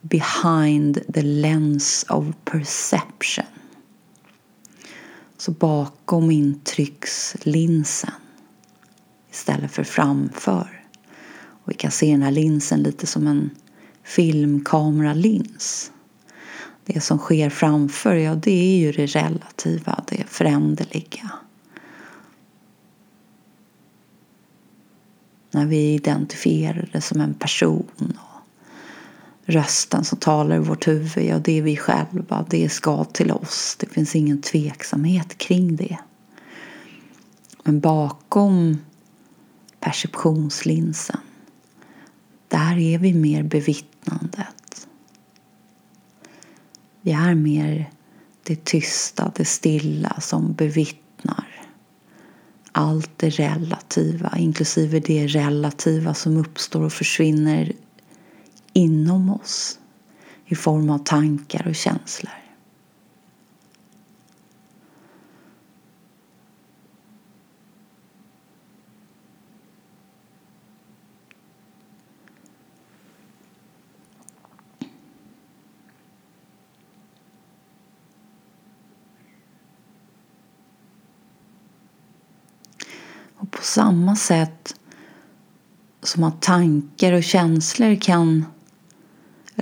behind 0.00 1.12
the 1.14 1.22
lens 1.22 2.06
of 2.08 2.24
perception. 2.44 3.44
Så 5.36 5.50
bakom 5.50 6.30
intryckslinsen 6.30 8.10
istället 9.30 9.70
för 9.70 9.84
framför. 9.84 10.84
Och 11.36 11.70
vi 11.70 11.74
kan 11.74 11.90
se 11.90 12.10
den 12.10 12.22
här 12.22 12.30
linsen 12.30 12.82
lite 12.82 13.06
som 13.06 13.26
en 13.26 13.50
filmkameralins. 14.04 15.92
Det 16.84 17.00
som 17.00 17.18
sker 17.18 17.50
framför, 17.50 18.14
ja 18.14 18.34
det 18.34 18.74
är 18.74 18.78
ju 18.78 18.92
det 18.92 19.06
relativa, 19.06 20.04
det 20.08 20.24
föränderliga. 20.28 21.30
När 25.50 25.66
vi 25.66 25.94
identifierar 25.94 26.88
det 26.92 27.00
som 27.00 27.20
en 27.20 27.34
person 27.34 28.18
rösten 29.50 30.04
som 30.04 30.18
talar 30.18 30.56
i 30.56 30.58
vårt 30.58 30.88
huvud, 30.88 31.24
ja 31.24 31.38
det 31.38 31.58
är 31.58 31.62
vi 31.62 31.76
själva, 31.76 32.46
det 32.50 32.68
ska 32.68 33.04
till 33.04 33.30
oss. 33.30 33.76
Det 33.80 33.86
finns 33.86 34.16
ingen 34.16 34.42
tveksamhet 34.42 35.38
kring 35.38 35.76
det. 35.76 35.98
Men 37.62 37.80
bakom 37.80 38.78
perceptionslinsen, 39.80 41.20
där 42.48 42.78
är 42.78 42.98
vi 42.98 43.14
mer 43.14 43.42
bevittnandet. 43.42 44.86
Vi 47.00 47.12
är 47.12 47.34
mer 47.34 47.90
det 48.42 48.64
tysta, 48.64 49.32
det 49.36 49.44
stilla 49.44 50.20
som 50.20 50.52
bevittnar 50.52 51.50
allt 52.72 53.10
det 53.16 53.30
relativa, 53.30 54.38
inklusive 54.38 55.00
det 55.00 55.26
relativa 55.26 56.14
som 56.14 56.36
uppstår 56.36 56.82
och 56.82 56.92
försvinner 56.92 57.72
inom 58.72 59.30
oss 59.30 59.78
i 60.46 60.54
form 60.54 60.90
av 60.90 60.98
tankar 60.98 61.66
och 61.68 61.74
känslor. 61.74 62.32
Och 83.36 83.50
på 83.50 83.62
samma 83.62 84.16
sätt 84.16 84.74
som 86.02 86.24
att 86.24 86.42
tankar 86.42 87.12
och 87.12 87.24
känslor 87.24 87.94
kan 88.00 88.44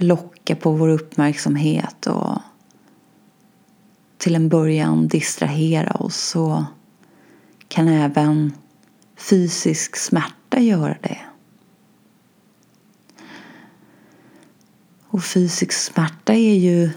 locka 0.01 0.57
på 0.57 0.73
vår 0.73 0.89
uppmärksamhet 0.89 2.07
och 2.07 2.39
till 4.19 4.35
en 4.35 4.49
början 4.49 5.09
distrahera 5.09 5.93
oss 5.93 6.17
så 6.17 6.65
kan 7.69 7.89
även 7.89 8.53
fysisk 9.17 9.97
smärta 9.97 10.61
göra 10.61 10.97
det. 11.03 11.19
Och 15.05 15.25
fysisk 15.25 15.73
smärta 15.73 16.33
är 16.33 16.55
ju 16.55 16.91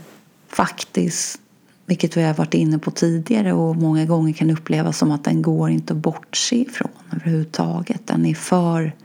faktiskt, 0.47 1.41
vilket 1.85 2.17
vi 2.17 2.23
har 2.23 2.33
varit 2.33 2.53
inne 2.53 2.79
på 2.79 2.91
tidigare 2.91 3.53
och 3.53 3.75
många 3.75 4.05
gånger 4.05 4.33
kan 4.33 4.49
upplevas 4.49 4.97
som 4.97 5.11
att 5.11 5.23
den 5.23 5.41
går 5.41 5.69
inte 5.69 5.93
att 5.93 5.99
bortse 5.99 6.55
ifrån 6.55 6.91
överhuvudtaget. 7.11 8.07
Den 8.07 8.25
är 8.25 8.35
för 8.35 8.95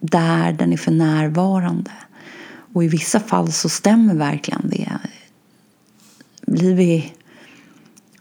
där, 0.00 0.52
den 0.52 0.72
är 0.72 0.76
för 0.76 0.92
närvarande. 0.92 1.90
Och 2.74 2.84
i 2.84 2.88
vissa 2.88 3.20
fall 3.20 3.52
så 3.52 3.68
stämmer 3.68 4.14
verkligen 4.14 4.68
det. 4.68 4.98
Blir 6.46 6.74
vi 6.74 7.12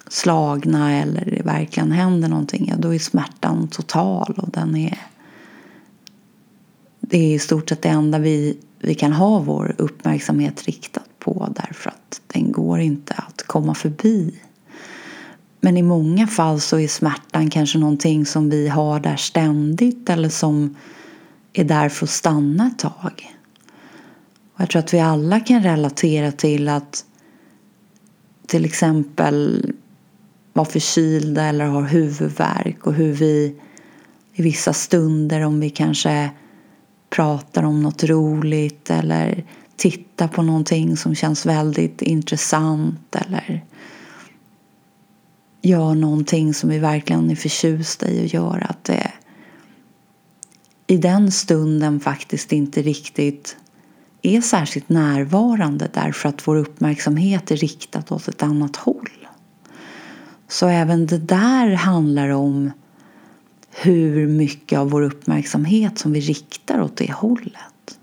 slagna 0.07 0.93
eller 0.93 1.25
det 1.25 1.41
verkligen 1.41 1.91
händer 1.91 2.29
någonting, 2.29 2.67
ja, 2.69 2.75
då 2.77 2.93
är 2.93 2.99
smärtan 2.99 3.67
total 3.67 4.33
och 4.37 4.49
den 4.49 4.75
är 4.75 4.97
det 6.99 7.17
är 7.17 7.35
i 7.35 7.39
stort 7.39 7.69
sett 7.69 7.81
det 7.81 7.89
enda 7.89 8.19
vi, 8.19 8.57
vi 8.79 8.95
kan 8.95 9.13
ha 9.13 9.39
vår 9.39 9.75
uppmärksamhet 9.77 10.63
riktad 10.63 11.01
på 11.19 11.53
därför 11.55 11.89
att 11.89 12.21
den 12.27 12.51
går 12.51 12.79
inte 12.79 13.13
att 13.13 13.43
komma 13.47 13.75
förbi. 13.75 14.39
Men 15.61 15.77
i 15.77 15.81
många 15.81 16.27
fall 16.27 16.61
så 16.61 16.79
är 16.79 16.87
smärtan 16.87 17.49
kanske 17.49 17.77
någonting 17.77 18.25
som 18.25 18.49
vi 18.49 18.67
har 18.67 18.99
där 18.99 19.15
ständigt 19.15 20.09
eller 20.09 20.29
som 20.29 20.75
är 21.53 21.63
där 21.63 21.89
för 21.89 22.05
att 22.05 22.09
stanna 22.09 22.67
ett 22.67 22.79
tag. 22.79 23.33
Och 24.53 24.61
jag 24.61 24.69
tror 24.69 24.79
att 24.79 24.93
vi 24.93 24.99
alla 24.99 25.39
kan 25.39 25.63
relatera 25.63 26.31
till 26.31 26.69
att 26.69 27.05
till 28.47 28.65
exempel 28.65 29.73
vara 30.53 30.65
förkylda 30.65 31.43
eller 31.43 31.65
har 31.65 31.81
huvudvärk 31.81 32.87
och 32.87 32.93
hur 32.93 33.13
vi 33.13 33.55
i 34.33 34.41
vissa 34.41 34.73
stunder 34.73 35.41
om 35.41 35.59
vi 35.59 35.69
kanske 35.69 36.29
pratar 37.09 37.63
om 37.63 37.81
något 37.81 38.03
roligt 38.03 38.89
eller 38.89 39.43
tittar 39.75 40.27
på 40.27 40.41
någonting 40.41 40.97
som 40.97 41.15
känns 41.15 41.45
väldigt 41.45 42.01
intressant 42.01 43.15
eller 43.15 43.65
gör 45.61 45.95
någonting 45.95 46.53
som 46.53 46.69
vi 46.69 46.79
verkligen 46.79 47.31
är 47.31 47.35
förtjusta 47.35 48.09
i 48.09 48.25
att 48.25 48.33
göra. 48.33 48.65
Att 48.65 48.83
det 48.83 49.11
i 50.87 50.97
den 50.97 51.31
stunden 51.31 51.99
faktiskt 51.99 52.53
inte 52.53 52.81
riktigt 52.81 53.57
är 54.23 54.41
särskilt 54.41 54.89
närvarande 54.89 55.89
därför 55.93 56.29
att 56.29 56.47
vår 56.47 56.55
uppmärksamhet 56.55 57.51
är 57.51 57.57
riktad 57.57 58.03
åt 58.09 58.27
ett 58.27 58.43
annat 58.43 58.75
håll. 58.75 59.27
Så 60.47 60.67
även 60.67 61.05
det 61.05 61.17
där 61.17 61.73
handlar 61.73 62.29
om 62.29 62.71
hur 63.69 64.27
mycket 64.27 64.79
av 64.79 64.89
vår 64.89 65.01
uppmärksamhet 65.01 65.97
som 65.97 66.13
vi 66.13 66.19
riktar 66.19 66.81
åt 66.81 66.97
det 66.97 67.11
hållet. 67.11 67.99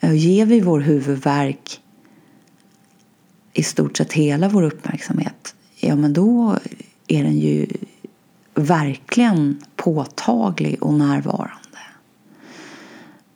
Ger 0.00 0.46
vi 0.46 0.60
vår 0.60 0.80
huvudvärk 0.80 1.80
i 3.52 3.62
stort 3.62 3.96
sett 3.96 4.12
hela 4.12 4.48
vår 4.48 4.62
uppmärksamhet, 4.62 5.54
ja 5.80 5.96
men 5.96 6.12
då 6.12 6.58
är 7.06 7.24
den 7.24 7.38
ju 7.38 7.66
verkligen 8.54 9.60
påtaglig 9.76 10.82
och 10.82 10.94
närvarande. 10.94 11.65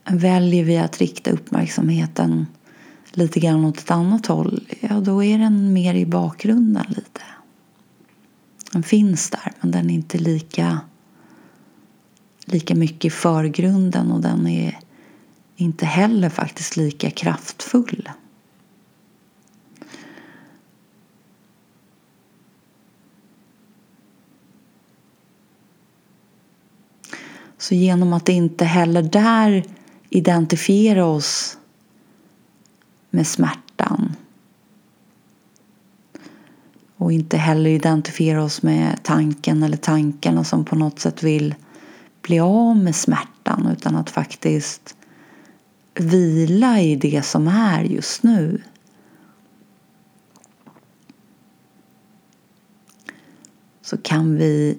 Väljer 0.04 0.64
vi 0.64 0.78
att 0.78 0.98
rikta 0.98 1.30
uppmärksamheten 1.30 2.46
lite 3.12 3.40
grann 3.40 3.64
åt 3.64 3.78
ett 3.78 3.90
annat 3.90 4.26
håll, 4.26 4.66
ja 4.80 5.00
då 5.00 5.24
är 5.24 5.38
den 5.38 5.72
mer 5.72 5.94
i 5.94 6.06
bakgrunden 6.06 6.84
lite. 6.88 7.20
Den 8.72 8.82
finns 8.82 9.30
där 9.30 9.52
men 9.60 9.70
den 9.70 9.90
är 9.90 9.94
inte 9.94 10.18
lika, 10.18 10.80
lika 12.44 12.74
mycket 12.74 13.04
i 13.04 13.10
förgrunden 13.10 14.12
och 14.12 14.20
den 14.20 14.46
är 14.46 14.78
inte 15.56 15.86
heller 15.86 16.28
faktiskt 16.28 16.76
lika 16.76 17.10
kraftfull. 17.10 18.08
Så 27.58 27.74
genom 27.74 28.12
att 28.12 28.28
inte 28.28 28.64
heller 28.64 29.02
där 29.02 29.64
identifiera 30.10 31.06
oss 31.06 31.58
med 33.10 33.26
smärtan 33.26 34.16
och 36.96 37.12
inte 37.12 37.36
heller 37.36 37.70
identifiera 37.70 38.42
oss 38.42 38.62
med 38.62 39.02
tanken 39.02 39.62
eller 39.62 39.76
tankarna 39.76 40.44
som 40.44 40.64
på 40.64 40.76
något 40.76 41.00
sätt 41.00 41.22
vill 41.22 41.54
bli 42.22 42.40
av 42.40 42.76
med 42.76 42.96
smärtan 42.96 43.66
utan 43.66 43.96
att 43.96 44.10
faktiskt 44.10 44.96
vila 45.94 46.80
i 46.80 46.96
det 46.96 47.22
som 47.22 47.48
är 47.48 47.82
just 47.84 48.22
nu. 48.22 48.62
Så 53.82 53.96
kan 53.96 54.36
vi 54.36 54.78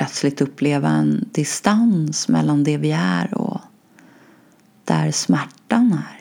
plötsligt 0.00 0.40
uppleva 0.40 0.88
en 0.88 1.28
distans 1.32 2.28
mellan 2.28 2.64
det 2.64 2.76
vi 2.76 2.92
är 2.92 3.34
och 3.34 3.60
där 4.84 5.10
smärtan 5.10 5.92
är. 5.92 6.20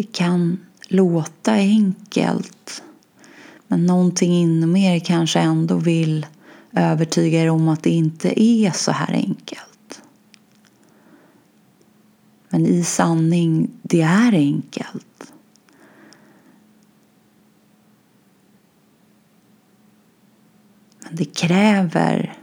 Det 0.00 0.09
kan 0.20 0.66
låta 0.88 1.52
enkelt 1.52 2.82
men 3.66 3.86
någonting 3.86 4.32
inom 4.32 4.76
er 4.76 4.98
kanske 4.98 5.40
ändå 5.40 5.76
vill 5.76 6.26
övertyga 6.72 7.42
er 7.42 7.50
om 7.50 7.68
att 7.68 7.82
det 7.82 7.90
inte 7.90 8.42
är 8.42 8.70
så 8.70 8.92
här 8.92 9.12
enkelt. 9.14 10.02
Men 12.48 12.66
i 12.66 12.84
sanning, 12.84 13.70
det 13.82 14.02
är 14.02 14.32
enkelt. 14.32 15.32
Men 21.04 21.16
det 21.16 21.24
kräver 21.24 22.38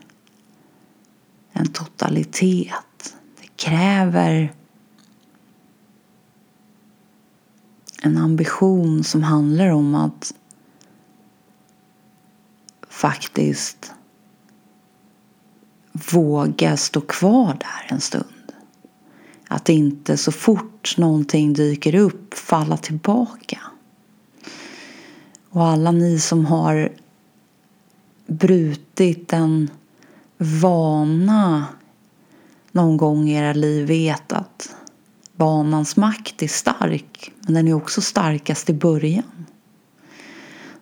en 1.52 1.68
totalitet. 1.68 3.16
Det 3.42 3.48
kräver 3.56 4.54
en 8.08 8.18
ambition 8.18 9.04
som 9.04 9.24
handlar 9.24 9.70
om 9.70 9.96
att 9.96 10.34
faktiskt 12.90 13.94
våga 16.12 16.78
stå 16.78 17.02
kvar 17.02 17.58
där 17.60 17.96
en 17.96 18.02
stund. 18.02 18.52
Att 19.48 19.70
inte 19.70 20.18
så 20.18 20.32
fort 20.32 20.98
någonting 20.98 21.54
dyker 21.54 21.96
upp 21.96 22.34
falla 22.34 22.78
tillbaka. 22.78 23.60
Och 25.50 25.66
alla 25.66 25.92
ni 25.92 26.20
som 26.20 26.46
har 26.46 26.92
brutit 28.28 29.34
en 29.34 29.70
vana 30.38 31.66
någon 32.72 32.98
gång 32.98 33.30
i 33.30 33.34
era 33.34 33.54
liv 33.54 33.88
vet 33.88 34.32
att 34.34 34.76
Banans 35.38 35.96
makt 35.96 36.44
är 36.44 36.48
stark, 36.48 37.32
men 37.42 37.54
den 37.54 37.68
är 37.68 37.74
också 37.74 38.02
starkast 38.02 38.70
i 38.70 38.74
början. 38.74 39.46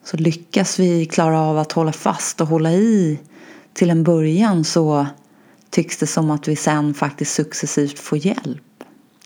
Så 0.04 0.18
lyckas 0.18 0.80
vi 0.80 1.06
klara 1.06 1.40
av 1.40 1.58
att 1.58 1.72
hålla 1.72 1.92
fast 1.92 2.42
och 2.42 2.48
hålla 2.48 2.72
i 2.72 3.20
till 3.74 3.90
en 3.90 4.04
början 4.04 4.64
så 4.64 5.08
tycks 5.70 5.98
det 5.98 6.08
som 6.08 6.32
att 6.32 6.48
vi 6.48 6.56
sen 6.56 6.94
faktiskt 6.94 7.34
successivt 7.34 8.00
får 8.00 8.18
hjälp. 8.18 8.84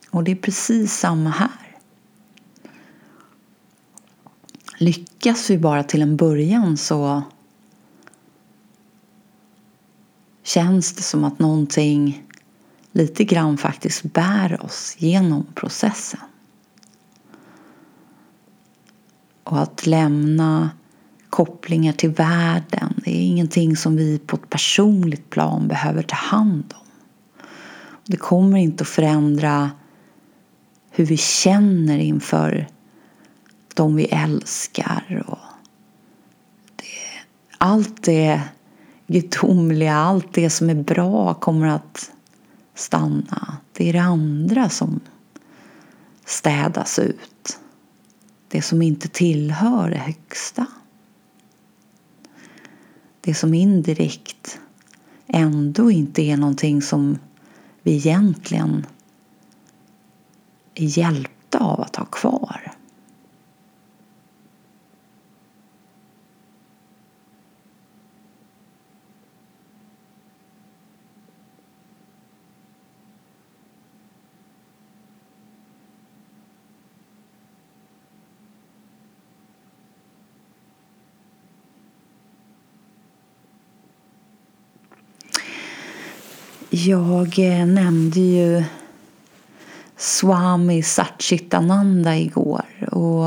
Och 0.10 0.24
det 0.24 0.32
är 0.32 0.36
precis 0.36 0.94
samma 0.94 1.30
här. 1.30 1.70
lyckas 4.80 5.50
vi 5.50 5.58
bara 5.58 5.84
till 5.84 6.02
en 6.02 6.18
början 6.18 6.78
så 6.78 7.24
känns 10.44 10.94
det 10.94 11.02
som 11.02 11.24
att 11.24 11.40
någonting 11.40 12.24
lite 12.92 13.24
grann 13.24 13.58
faktiskt 13.58 14.04
bär 14.04 14.64
oss 14.66 14.96
genom 14.98 15.46
processen. 15.56 16.20
Och 19.44 19.62
att 19.62 19.86
lämna 19.86 20.70
kopplingar 21.30 21.94
till 21.94 22.10
världen, 22.10 22.94
det 23.06 23.12
är 23.12 23.22
ingenting 23.22 23.76
som 23.76 23.96
vi 23.96 24.20
på 24.20 24.36
ett 24.36 24.50
personligt 24.50 25.30
plan 25.30 25.68
behöver 25.68 26.04
ta 26.04 26.16
hand 26.16 26.74
om. 26.80 26.88
Det 28.06 28.18
kommer 28.18 28.58
inte 28.58 28.82
att 28.82 28.88
förändra 28.88 29.72
hur 30.92 31.06
vi 31.06 31.18
känner 31.18 31.98
inför 31.98 32.68
de 33.74 33.96
vi 33.96 34.06
älskar. 34.06 35.24
Och 35.28 35.38
det, 36.76 36.84
allt 37.58 38.04
det 38.04 38.42
gudomliga, 39.08 39.96
allt 39.96 40.34
det 40.34 40.50
som 40.50 40.70
är 40.70 40.76
bra 40.84 41.34
kommer 41.34 41.68
att 41.68 42.12
stanna. 42.80 43.58
Det 43.74 43.90
är 43.90 43.94
det 43.94 44.02
andra 44.02 44.70
som 44.70 45.00
städas 46.26 47.00
ut. 47.00 47.60
Det 48.48 48.62
som 48.62 48.82
inte 48.82 49.08
tillhör 49.08 49.90
det 49.90 49.98
högsta. 49.98 50.66
Det 53.22 53.34
som 53.34 53.54
indirekt 53.54 54.60
ändå 55.28 55.92
inte 55.92 56.22
är 56.22 56.38
någonting 56.38 56.82
som 56.82 57.20
vi 57.82 57.96
egentligen 57.96 58.86
är 60.76 60.98
hjälpta 60.98 61.60
av 61.60 61.82
att 61.82 61.96
ha 61.96 62.06
kvar. 62.06 62.74
Jag 86.86 87.40
eh, 87.40 87.66
nämnde 87.66 88.20
ju 88.20 88.64
Swami 89.98 90.84
Satchitananda 90.84 92.18
igår. 92.18 92.66
Och 92.92 93.26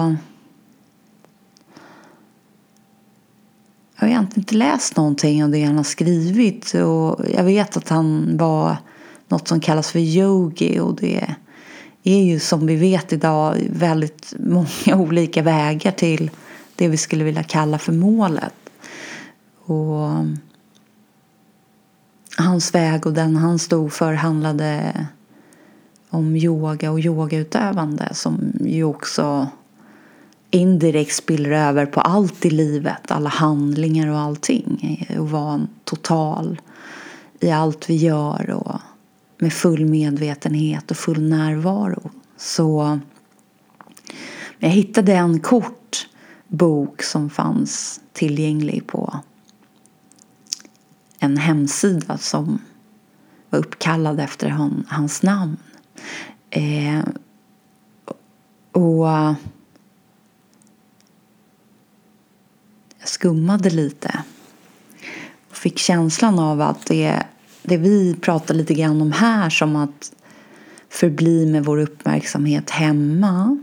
jag 3.96 4.06
har 4.06 4.08
egentligen 4.08 4.40
inte 4.40 4.54
läst 4.54 4.96
någonting 4.96 5.44
av 5.44 5.50
det 5.50 5.64
han 5.64 5.76
har 5.76 5.84
skrivit. 5.84 6.74
Och 6.74 7.20
jag 7.34 7.44
vet 7.44 7.76
att 7.76 7.88
han 7.88 8.36
var 8.36 8.76
något 9.28 9.48
som 9.48 9.60
kallas 9.60 9.90
för 9.90 9.98
yogi. 9.98 10.80
Och 10.80 10.94
det 10.94 11.34
är 12.02 12.22
ju 12.22 12.40
som 12.40 12.66
vi 12.66 12.76
vet 12.76 13.12
idag 13.12 13.56
väldigt 13.70 14.34
många 14.38 14.66
olika 15.02 15.42
vägar 15.42 15.92
till 15.92 16.30
det 16.76 16.88
vi 16.88 16.96
skulle 16.96 17.24
vilja 17.24 17.42
kalla 17.42 17.78
för 17.78 17.92
målet. 17.92 18.54
Och 19.64 20.08
hans 22.36 22.74
väg 22.74 23.06
och 23.06 23.12
den 23.12 23.36
han 23.36 23.58
stod 23.58 23.92
för 23.92 24.12
handlade 24.12 25.06
om 26.10 26.36
yoga 26.36 26.90
och 26.90 27.00
yogautövande 27.00 28.08
som 28.12 28.52
ju 28.60 28.84
också 28.84 29.48
indirekt 30.50 31.14
spiller 31.14 31.50
över 31.50 31.86
på 31.86 32.00
allt 32.00 32.44
i 32.44 32.50
livet, 32.50 33.10
alla 33.10 33.28
handlingar 33.28 34.08
och 34.08 34.18
allting. 34.18 35.06
Och 35.18 35.30
vara 35.30 35.66
total 35.84 36.60
i 37.40 37.50
allt 37.50 37.90
vi 37.90 37.96
gör 37.96 38.50
och 38.50 38.80
med 39.38 39.52
full 39.52 39.86
medvetenhet 39.86 40.90
och 40.90 40.96
full 40.96 41.22
närvaro. 41.22 42.10
Så 42.36 42.98
jag 44.58 44.68
hittade 44.68 45.12
en 45.12 45.40
kort 45.40 46.08
bok 46.48 47.02
som 47.02 47.30
fanns 47.30 48.00
tillgänglig 48.12 48.86
på 48.86 49.20
en 51.22 51.36
hemsida 51.36 52.18
som 52.18 52.58
var 53.50 53.58
uppkallad 53.58 54.20
efter 54.20 54.50
hon, 54.50 54.86
hans 54.88 55.22
namn. 55.22 55.56
Eh, 56.50 57.04
och 58.72 59.06
jag 62.98 63.08
skummade 63.08 63.70
lite 63.70 64.22
och 65.50 65.56
fick 65.56 65.78
känslan 65.78 66.38
av 66.38 66.60
att 66.60 66.86
det, 66.86 67.22
det 67.62 67.76
vi 67.76 68.14
pratar 68.14 68.54
lite 68.54 68.74
grann 68.74 69.02
om 69.02 69.12
här 69.12 69.50
som 69.50 69.76
att 69.76 70.12
förbli 70.88 71.46
med 71.46 71.64
vår 71.64 71.78
uppmärksamhet 71.78 72.70
hemma 72.70 73.58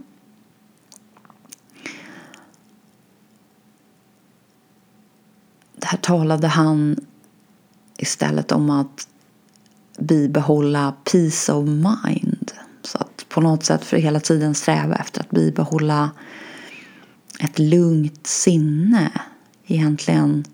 Här 5.90 5.98
talade 5.98 6.48
han 6.48 7.06
istället 8.02 8.52
om 8.52 8.70
att 8.70 9.08
bibehålla 10.00 10.94
peace 11.04 11.54
of 11.54 11.68
mind. 11.68 12.52
Så 12.82 12.98
att 12.98 13.26
på 13.30 13.42
något 13.42 13.66
sätt 13.66 13.86
för 13.86 13.98
hela 13.98 14.20
tiden 14.20 14.56
sträva 14.56 14.96
efter 14.96 15.22
att 15.22 15.30
bibehålla 15.30 16.12
ett 17.40 17.60
lugnt 17.60 18.28
sinne. 18.28 19.12
Egentligen 19.68 20.46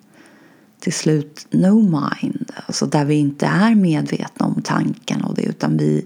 till 0.79 0.93
slut 0.93 1.47
no 1.49 1.81
mind. 1.81 2.51
Alltså 2.67 2.85
där 2.85 3.05
vi 3.05 3.15
inte 3.15 3.45
är 3.45 3.75
medvetna 3.75 4.45
om 4.45 4.61
tankarna 4.61 5.25
och 5.25 5.35
det 5.35 5.43
utan 5.43 5.77
vi, 5.77 6.05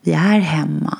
vi 0.00 0.12
är 0.12 0.38
hemma. 0.38 0.98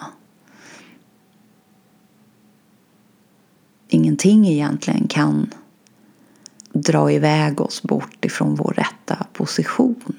Ingenting 3.88 4.48
egentligen 4.48 5.08
kan 5.08 5.50
dra 6.82 7.12
iväg 7.12 7.60
oss 7.60 7.82
bort 7.82 8.24
ifrån 8.24 8.54
vår 8.54 8.74
rätta 8.76 9.26
position. 9.32 10.16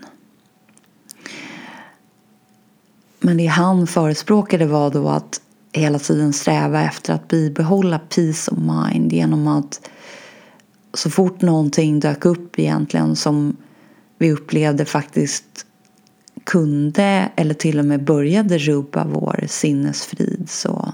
Men 3.20 3.38
det 3.38 3.46
han 3.46 3.88
förespråkade 3.88 4.66
var 4.66 4.92
då 4.92 5.10
att 5.10 5.42
hela 5.72 6.00
tiden 6.00 6.34
sträva 6.34 6.84
efter 6.84 7.14
att 7.14 7.28
bibehålla 7.28 8.00
peace 8.00 8.52
of 8.52 8.58
mind 8.58 9.14
genom 9.14 9.48
att 9.48 9.90
så 10.94 11.10
fort 11.10 11.42
någonting 11.42 12.00
dök 12.00 12.26
upp 12.26 12.60
egentligen 12.60 13.16
som 13.16 13.58
vi 14.18 14.32
upplevde 14.32 14.86
faktiskt 14.86 15.66
kunde 16.44 17.32
eller 17.36 17.54
till 17.54 17.80
och 17.80 17.86
med 17.86 18.04
började 18.04 18.58
rubba 18.58 19.06
vår 19.06 19.46
sinnesfrid 19.48 20.50
så 20.50 20.94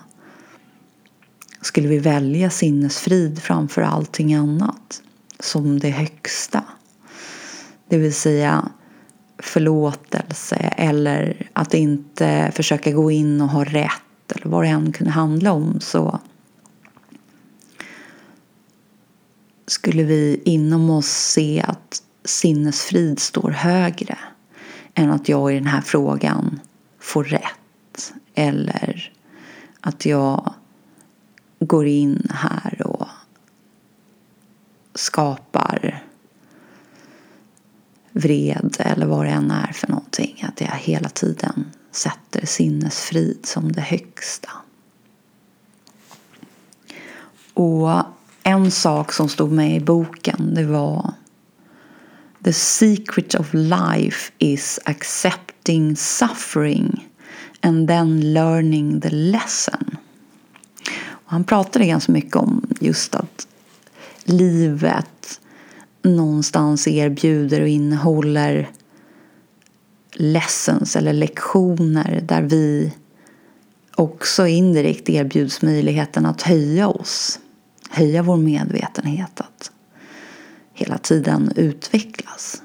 skulle 1.62 1.88
vi 1.88 2.00
välja 2.00 2.50
sinnesfrid 2.50 3.40
framför 3.42 3.82
allting 3.82 4.34
annat 4.34 5.02
som 5.40 5.80
det 5.80 5.90
högsta. 5.90 6.64
Det 7.88 7.98
vill 7.98 8.14
säga 8.14 8.70
förlåtelse 9.40 10.56
eller 10.56 11.50
att 11.54 11.74
inte 11.74 12.52
försöka 12.56 12.92
gå 12.92 13.12
in 13.12 13.42
och 13.42 13.50
ha 13.50 13.64
rätt 13.64 14.32
eller 14.36 14.50
vad 14.50 14.64
det 14.64 14.70
än 14.70 14.92
kunde 14.92 15.12
handla 15.12 15.52
om 15.52 15.80
så 15.80 16.20
skulle 19.68 20.04
vi 20.04 20.42
inom 20.46 20.90
oss 20.90 21.08
se 21.08 21.64
att 21.68 22.04
sinnesfrid 22.24 23.20
står 23.20 23.50
högre 23.52 24.18
än 24.94 25.12
att 25.12 25.30
jag 25.30 25.52
i 25.52 25.56
den 25.56 25.68
här 25.68 25.82
frågan 25.82 26.60
får 27.00 27.24
rätt 27.24 28.14
eller 28.36 29.14
att 29.82 30.06
jag 30.06 30.54
går 31.60 31.88
in 31.88 32.28
här 32.34 32.82
och 32.86 32.97
skapar 34.98 36.04
vred 38.12 38.78
eller 38.80 39.06
vad 39.06 39.26
det 39.26 39.32
än 39.32 39.52
är 39.52 39.72
för 39.74 39.88
någonting. 39.88 40.46
Att 40.48 40.62
jag 40.62 40.68
hela 40.68 41.10
tiden 41.10 41.72
sätter 41.92 42.46
sinnesfrid 42.46 43.40
som 43.44 43.72
det 43.72 43.82
högsta. 43.82 44.50
Och 47.54 48.04
en 48.44 48.72
sak 48.72 49.12
som 49.14 49.30
stod 49.30 49.52
med 49.52 49.76
i 49.76 49.80
boken 49.80 50.54
det 50.54 50.66
var 50.66 51.14
The 52.44 52.54
secret 52.54 53.36
of 53.36 53.54
life 53.54 54.32
is 54.38 54.80
accepting 54.86 55.96
suffering 55.96 57.10
and 57.62 57.88
then 57.88 58.34
learning 58.34 59.02
the 59.02 59.10
lesson. 59.10 59.98
Och 61.10 61.32
han 61.32 61.44
pratade 61.44 61.86
ganska 61.86 62.12
mycket 62.12 62.36
om 62.36 62.68
just 62.80 63.16
att 63.16 63.48
livet 64.30 65.42
någonstans 66.02 66.88
erbjuder 66.88 67.62
och 67.62 67.68
innehåller 67.68 68.70
lessons 70.14 70.96
eller 70.96 71.14
lektioner 71.14 72.22
där 72.26 72.42
vi 72.42 72.94
också 73.96 74.48
indirekt 74.48 75.10
erbjuds 75.10 75.62
möjligheten 75.62 76.26
att 76.26 76.42
höja 76.42 76.88
oss 76.88 77.40
höja 77.90 78.24
vår 78.24 78.38
medvetenhet, 78.38 79.42
att 79.42 79.72
hela 80.74 80.98
tiden 80.98 81.52
utvecklas. 81.56 82.62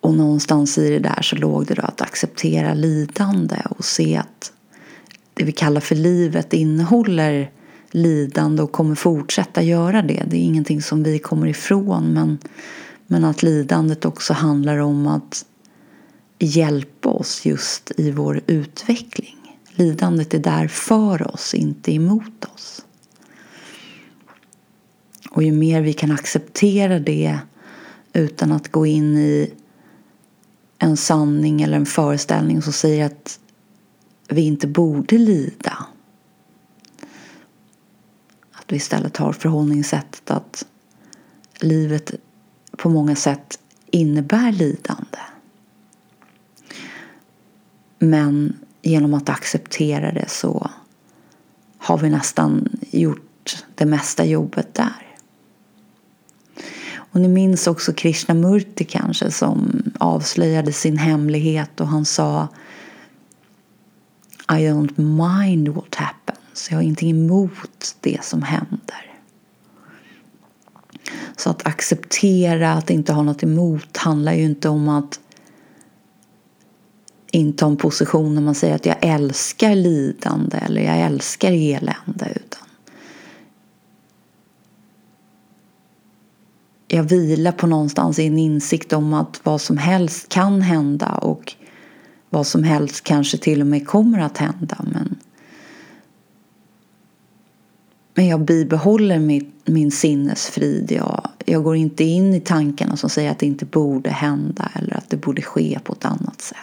Och 0.00 0.14
någonstans 0.14 0.78
i 0.78 0.90
det 0.90 0.98
där 0.98 1.22
så 1.22 1.36
låg 1.36 1.66
det 1.66 1.74
då 1.74 1.82
att 1.82 2.00
acceptera 2.00 2.74
lidande 2.74 3.56
och 3.70 3.84
se 3.84 4.16
att 4.16 4.52
det 5.34 5.44
vi 5.44 5.52
kallar 5.52 5.80
för 5.80 5.94
livet 5.94 6.52
innehåller 6.52 7.50
lidande 7.94 8.62
och 8.62 8.72
kommer 8.72 8.94
fortsätta 8.94 9.62
göra 9.62 10.02
det. 10.02 10.24
Det 10.30 10.36
är 10.36 10.40
ingenting 10.40 10.82
som 10.82 11.02
vi 11.02 11.18
kommer 11.18 11.46
ifrån 11.46 12.12
men, 12.12 12.38
men 13.06 13.24
att 13.24 13.42
lidandet 13.42 14.04
också 14.04 14.32
handlar 14.32 14.78
om 14.78 15.06
att 15.06 15.44
hjälpa 16.38 17.08
oss 17.08 17.46
just 17.46 17.92
i 17.96 18.10
vår 18.10 18.40
utveckling. 18.46 19.36
Lidandet 19.70 20.34
är 20.34 20.38
där 20.38 20.68
för 20.68 21.34
oss, 21.34 21.54
inte 21.54 21.92
emot 21.92 22.44
oss. 22.54 22.84
Och 25.30 25.42
ju 25.42 25.52
mer 25.52 25.82
vi 25.82 25.92
kan 25.92 26.10
acceptera 26.10 26.98
det 26.98 27.38
utan 28.12 28.52
att 28.52 28.72
gå 28.72 28.86
in 28.86 29.16
i 29.16 29.50
en 30.78 30.96
sanning 30.96 31.62
eller 31.62 31.76
en 31.76 31.86
föreställning 31.86 32.62
som 32.62 32.72
säger 32.72 33.06
att 33.06 33.40
vi 34.28 34.42
inte 34.42 34.66
borde 34.66 35.18
lida. 35.18 35.86
Att 38.64 38.72
vi 38.72 38.76
istället 38.76 39.16
har 39.16 39.32
förhållningssättet 39.32 40.30
att 40.30 40.66
livet 41.60 42.14
på 42.76 42.88
många 42.88 43.16
sätt 43.16 43.58
innebär 43.90 44.52
lidande. 44.52 45.18
Men 47.98 48.56
genom 48.82 49.14
att 49.14 49.28
acceptera 49.28 50.12
det 50.12 50.28
så 50.28 50.70
har 51.78 51.98
vi 51.98 52.10
nästan 52.10 52.68
gjort 52.90 53.64
det 53.74 53.86
mesta 53.86 54.24
jobbet 54.24 54.74
där. 54.74 55.16
Och 56.96 57.20
ni 57.20 57.28
minns 57.28 57.66
också 57.66 57.92
Krishnamurti 57.92 58.84
kanske 58.84 59.30
som 59.30 59.82
avslöjade 59.98 60.72
sin 60.72 60.98
hemlighet 60.98 61.80
och 61.80 61.88
han 61.88 62.04
sa 62.04 62.48
I 64.48 64.52
don't 64.52 65.00
mind 65.00 65.68
what 65.68 65.94
happens. 65.94 66.33
Så 66.54 66.72
Jag 66.72 66.78
har 66.78 66.82
ingenting 66.82 67.10
emot 67.10 67.96
det 68.00 68.24
som 68.24 68.42
händer. 68.42 69.14
Så 71.36 71.50
att 71.50 71.66
acceptera 71.66 72.72
att 72.72 72.90
inte 72.90 73.12
ha 73.12 73.22
något 73.22 73.42
emot 73.42 73.96
handlar 73.96 74.32
ju 74.32 74.44
inte 74.44 74.68
om 74.68 74.88
att 74.88 75.20
inta 77.30 77.66
en 77.66 77.76
position 77.76 78.34
när 78.34 78.42
man 78.42 78.54
säger 78.54 78.74
att 78.74 78.86
jag 78.86 78.96
älskar 79.00 79.74
lidande 79.74 80.56
eller 80.56 80.82
jag 80.82 81.00
älskar 81.00 81.52
elände. 81.52 82.32
Utan 82.36 82.68
jag 86.88 87.02
vilar 87.02 87.52
på 87.52 87.66
någonstans 87.66 88.18
i 88.18 88.26
en 88.26 88.38
insikt 88.38 88.92
om 88.92 89.14
att 89.14 89.40
vad 89.42 89.60
som 89.60 89.78
helst 89.78 90.28
kan 90.28 90.60
hända 90.60 91.10
och 91.10 91.54
vad 92.30 92.46
som 92.46 92.62
helst 92.62 93.04
kanske 93.04 93.38
till 93.38 93.60
och 93.60 93.66
med 93.66 93.86
kommer 93.86 94.18
att 94.18 94.38
hända. 94.38 94.84
Men, 94.92 95.16
men 98.14 98.26
jag 98.26 98.40
bibehåller 98.40 99.18
min, 99.18 99.52
min 99.64 99.90
sinnesfrid. 99.90 100.92
Jag, 100.92 101.28
jag 101.44 101.62
går 101.62 101.76
inte 101.76 102.04
in 102.04 102.34
i 102.34 102.40
tankarna 102.40 102.96
som 102.96 103.10
säger 103.10 103.30
att 103.30 103.38
det 103.38 103.46
inte 103.46 103.64
borde 103.64 104.10
hända 104.10 104.70
eller 104.74 104.96
att 104.96 105.10
det 105.10 105.16
borde 105.16 105.42
ske 105.42 105.78
på 105.84 105.92
ett 105.92 106.04
annat 106.04 106.40
sätt. 106.40 106.58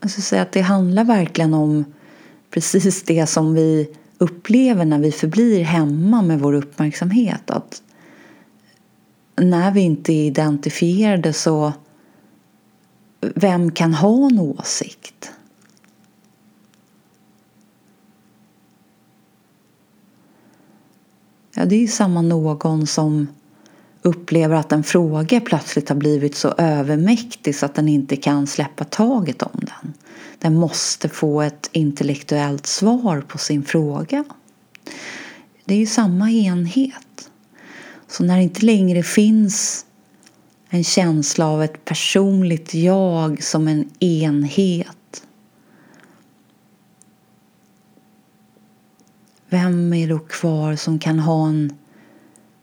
Jag 0.00 0.10
skulle 0.10 0.22
säga 0.22 0.42
att 0.42 0.52
det 0.52 0.60
handlar 0.60 1.04
verkligen 1.04 1.54
om 1.54 1.84
precis 2.50 3.02
det 3.02 3.26
som 3.26 3.54
vi 3.54 3.88
upplever 4.18 4.84
när 4.84 4.98
vi 4.98 5.12
förblir 5.12 5.62
hemma 5.62 6.22
med 6.22 6.40
vår 6.40 6.52
uppmärksamhet. 6.52 7.50
Att 7.50 7.82
när 9.36 9.70
vi 9.70 9.80
inte 9.80 10.12
är 10.12 10.26
identifierade 10.26 11.32
så 11.32 11.72
vem 13.20 13.70
kan 13.70 13.94
ha 13.94 14.26
en 14.26 14.38
åsikt? 14.38 15.19
Ja, 21.60 21.66
det 21.66 21.74
är 21.76 21.80
ju 21.80 21.88
samma 21.88 22.22
någon 22.22 22.86
som 22.86 23.28
upplever 24.02 24.54
att 24.54 24.72
en 24.72 24.84
fråga 24.84 25.40
plötsligt 25.40 25.88
har 25.88 25.96
blivit 25.96 26.36
så 26.36 26.54
övermäktig 26.58 27.54
så 27.54 27.66
att 27.66 27.74
den 27.74 27.88
inte 27.88 28.16
kan 28.16 28.46
släppa 28.46 28.84
taget 28.84 29.42
om 29.42 29.60
den. 29.60 29.94
Den 30.38 30.54
måste 30.54 31.08
få 31.08 31.42
ett 31.42 31.70
intellektuellt 31.72 32.66
svar 32.66 33.20
på 33.20 33.38
sin 33.38 33.64
fråga. 33.64 34.24
Det 35.64 35.74
är 35.74 35.78
ju 35.78 35.86
samma 35.86 36.30
enhet. 36.30 37.30
Så 38.08 38.24
när 38.24 38.36
det 38.36 38.42
inte 38.42 38.66
längre 38.66 39.02
finns 39.02 39.86
en 40.68 40.84
känsla 40.84 41.46
av 41.46 41.62
ett 41.62 41.84
personligt 41.84 42.74
jag 42.74 43.42
som 43.42 43.68
en 43.68 43.90
enhet. 43.98 44.99
Vem 49.50 49.92
är 49.92 50.08
då 50.08 50.18
kvar 50.18 50.76
som 50.76 50.98
kan 50.98 51.18
ha 51.18 51.48
en 51.48 51.72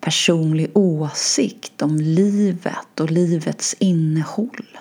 personlig 0.01 0.77
åsikt 0.77 1.81
om 1.81 1.97
livet 1.97 2.99
och 2.99 3.11
livets 3.11 3.75
innehåll? 3.79 4.77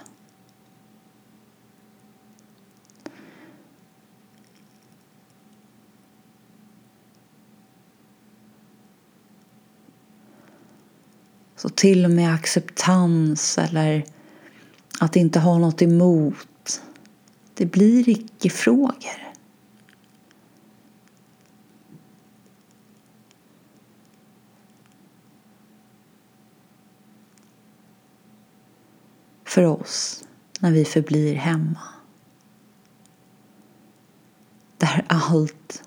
Så 11.57 11.69
till 11.69 12.05
och 12.05 12.11
med 12.11 12.35
acceptans 12.35 13.59
eller 13.59 14.05
att 15.01 15.17
inte 15.17 15.39
ha 15.39 15.59
något 15.59 15.83
emot, 15.83 16.83
det 17.55 17.67
blir 17.67 18.09
icke-frågor. 18.09 19.26
För 29.57 29.65
oss 29.65 30.25
när 30.61 30.71
vi 30.71 30.85
förblir 30.85 31.35
hemma. 31.35 31.81
Där 34.77 35.05
allt 35.09 35.83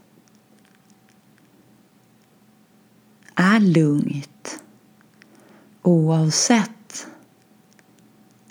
är 3.36 3.60
lugnt 3.60 4.60
oavsett 5.82 7.08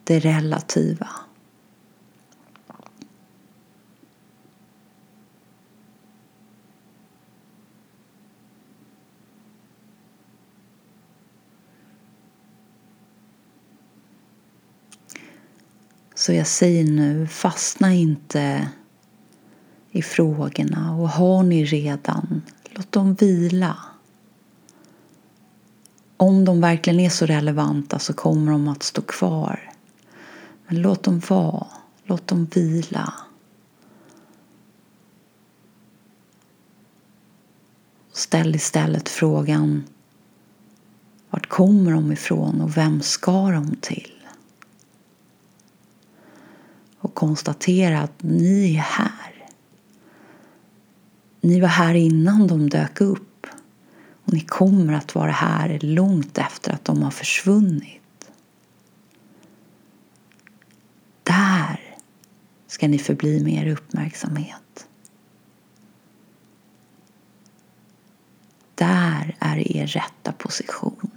det 0.05 0.19
relativa. 0.21 1.09
Så 16.29 16.35
jag 16.35 16.47
säger 16.47 16.85
nu, 16.85 17.27
fastna 17.27 17.95
inte 17.95 18.69
i 19.91 20.03
frågorna 20.03 20.97
och 20.97 21.09
har 21.09 21.43
ni 21.43 21.65
redan, 21.65 22.43
låt 22.71 22.93
dem 22.93 23.15
vila 23.15 23.77
om 26.17 26.45
de 26.45 26.61
verkligen 26.61 27.01
är 27.01 27.11
så 27.11 27.27
relevanta 27.27 27.99
så 27.99 28.13
kommer 28.13 28.53
de 28.53 28.69
att 28.69 28.83
stå 28.83 29.03
kvar. 29.03 29.73
Men 30.67 30.83
låt 30.83 31.03
dem 31.03 31.23
vara. 31.29 31.67
Låt 32.05 32.27
dem 32.27 32.45
vila. 32.55 33.15
Ställ 38.13 38.55
istället 38.55 39.09
frågan 39.09 39.85
vart 41.31 41.49
kommer 41.49 41.93
de 41.93 42.13
ifrån 42.13 42.61
och 42.61 42.77
vem 42.77 43.03
ska 43.03 43.51
de 43.51 43.77
till? 43.77 44.18
Och 47.09 47.15
konstatera 47.15 48.01
att 48.01 48.23
ni 48.23 48.75
är 48.75 48.81
här. 48.81 49.47
Ni 51.41 51.61
var 51.61 51.69
här 51.69 51.95
innan 51.95 52.47
de 52.47 52.71
dök 52.71 53.01
upp. 53.01 53.47
Och 54.25 54.33
ni 54.33 54.41
kommer 54.41 54.93
att 54.93 55.15
vara 55.15 55.31
här 55.31 55.79
långt 55.83 56.39
efter 56.39 56.73
att 56.73 56.85
de 56.85 57.03
har 57.03 57.11
försvunnit. 57.11 58.31
Där 61.23 61.97
ska 62.67 62.89
ni 62.89 62.99
förbli 62.99 63.45
med 63.45 63.67
er 63.67 63.73
uppmärksamhet. 63.73 64.89
Där 68.75 69.37
är 69.39 69.77
er 69.77 69.87
rätta 69.87 70.33
position. 70.33 71.11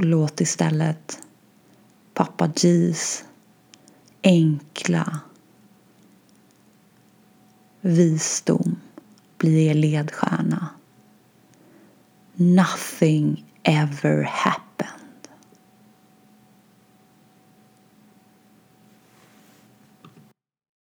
Och 0.00 0.06
låt 0.06 0.40
istället 0.40 1.18
pappa 2.14 2.46
G's 2.46 3.24
enkla 4.22 5.20
visdom 7.80 8.80
bli 9.38 9.66
er 9.66 9.74
ledstjärna. 9.74 10.68
Nothing 12.34 13.44
ever 13.62 14.22
happens 14.22 14.69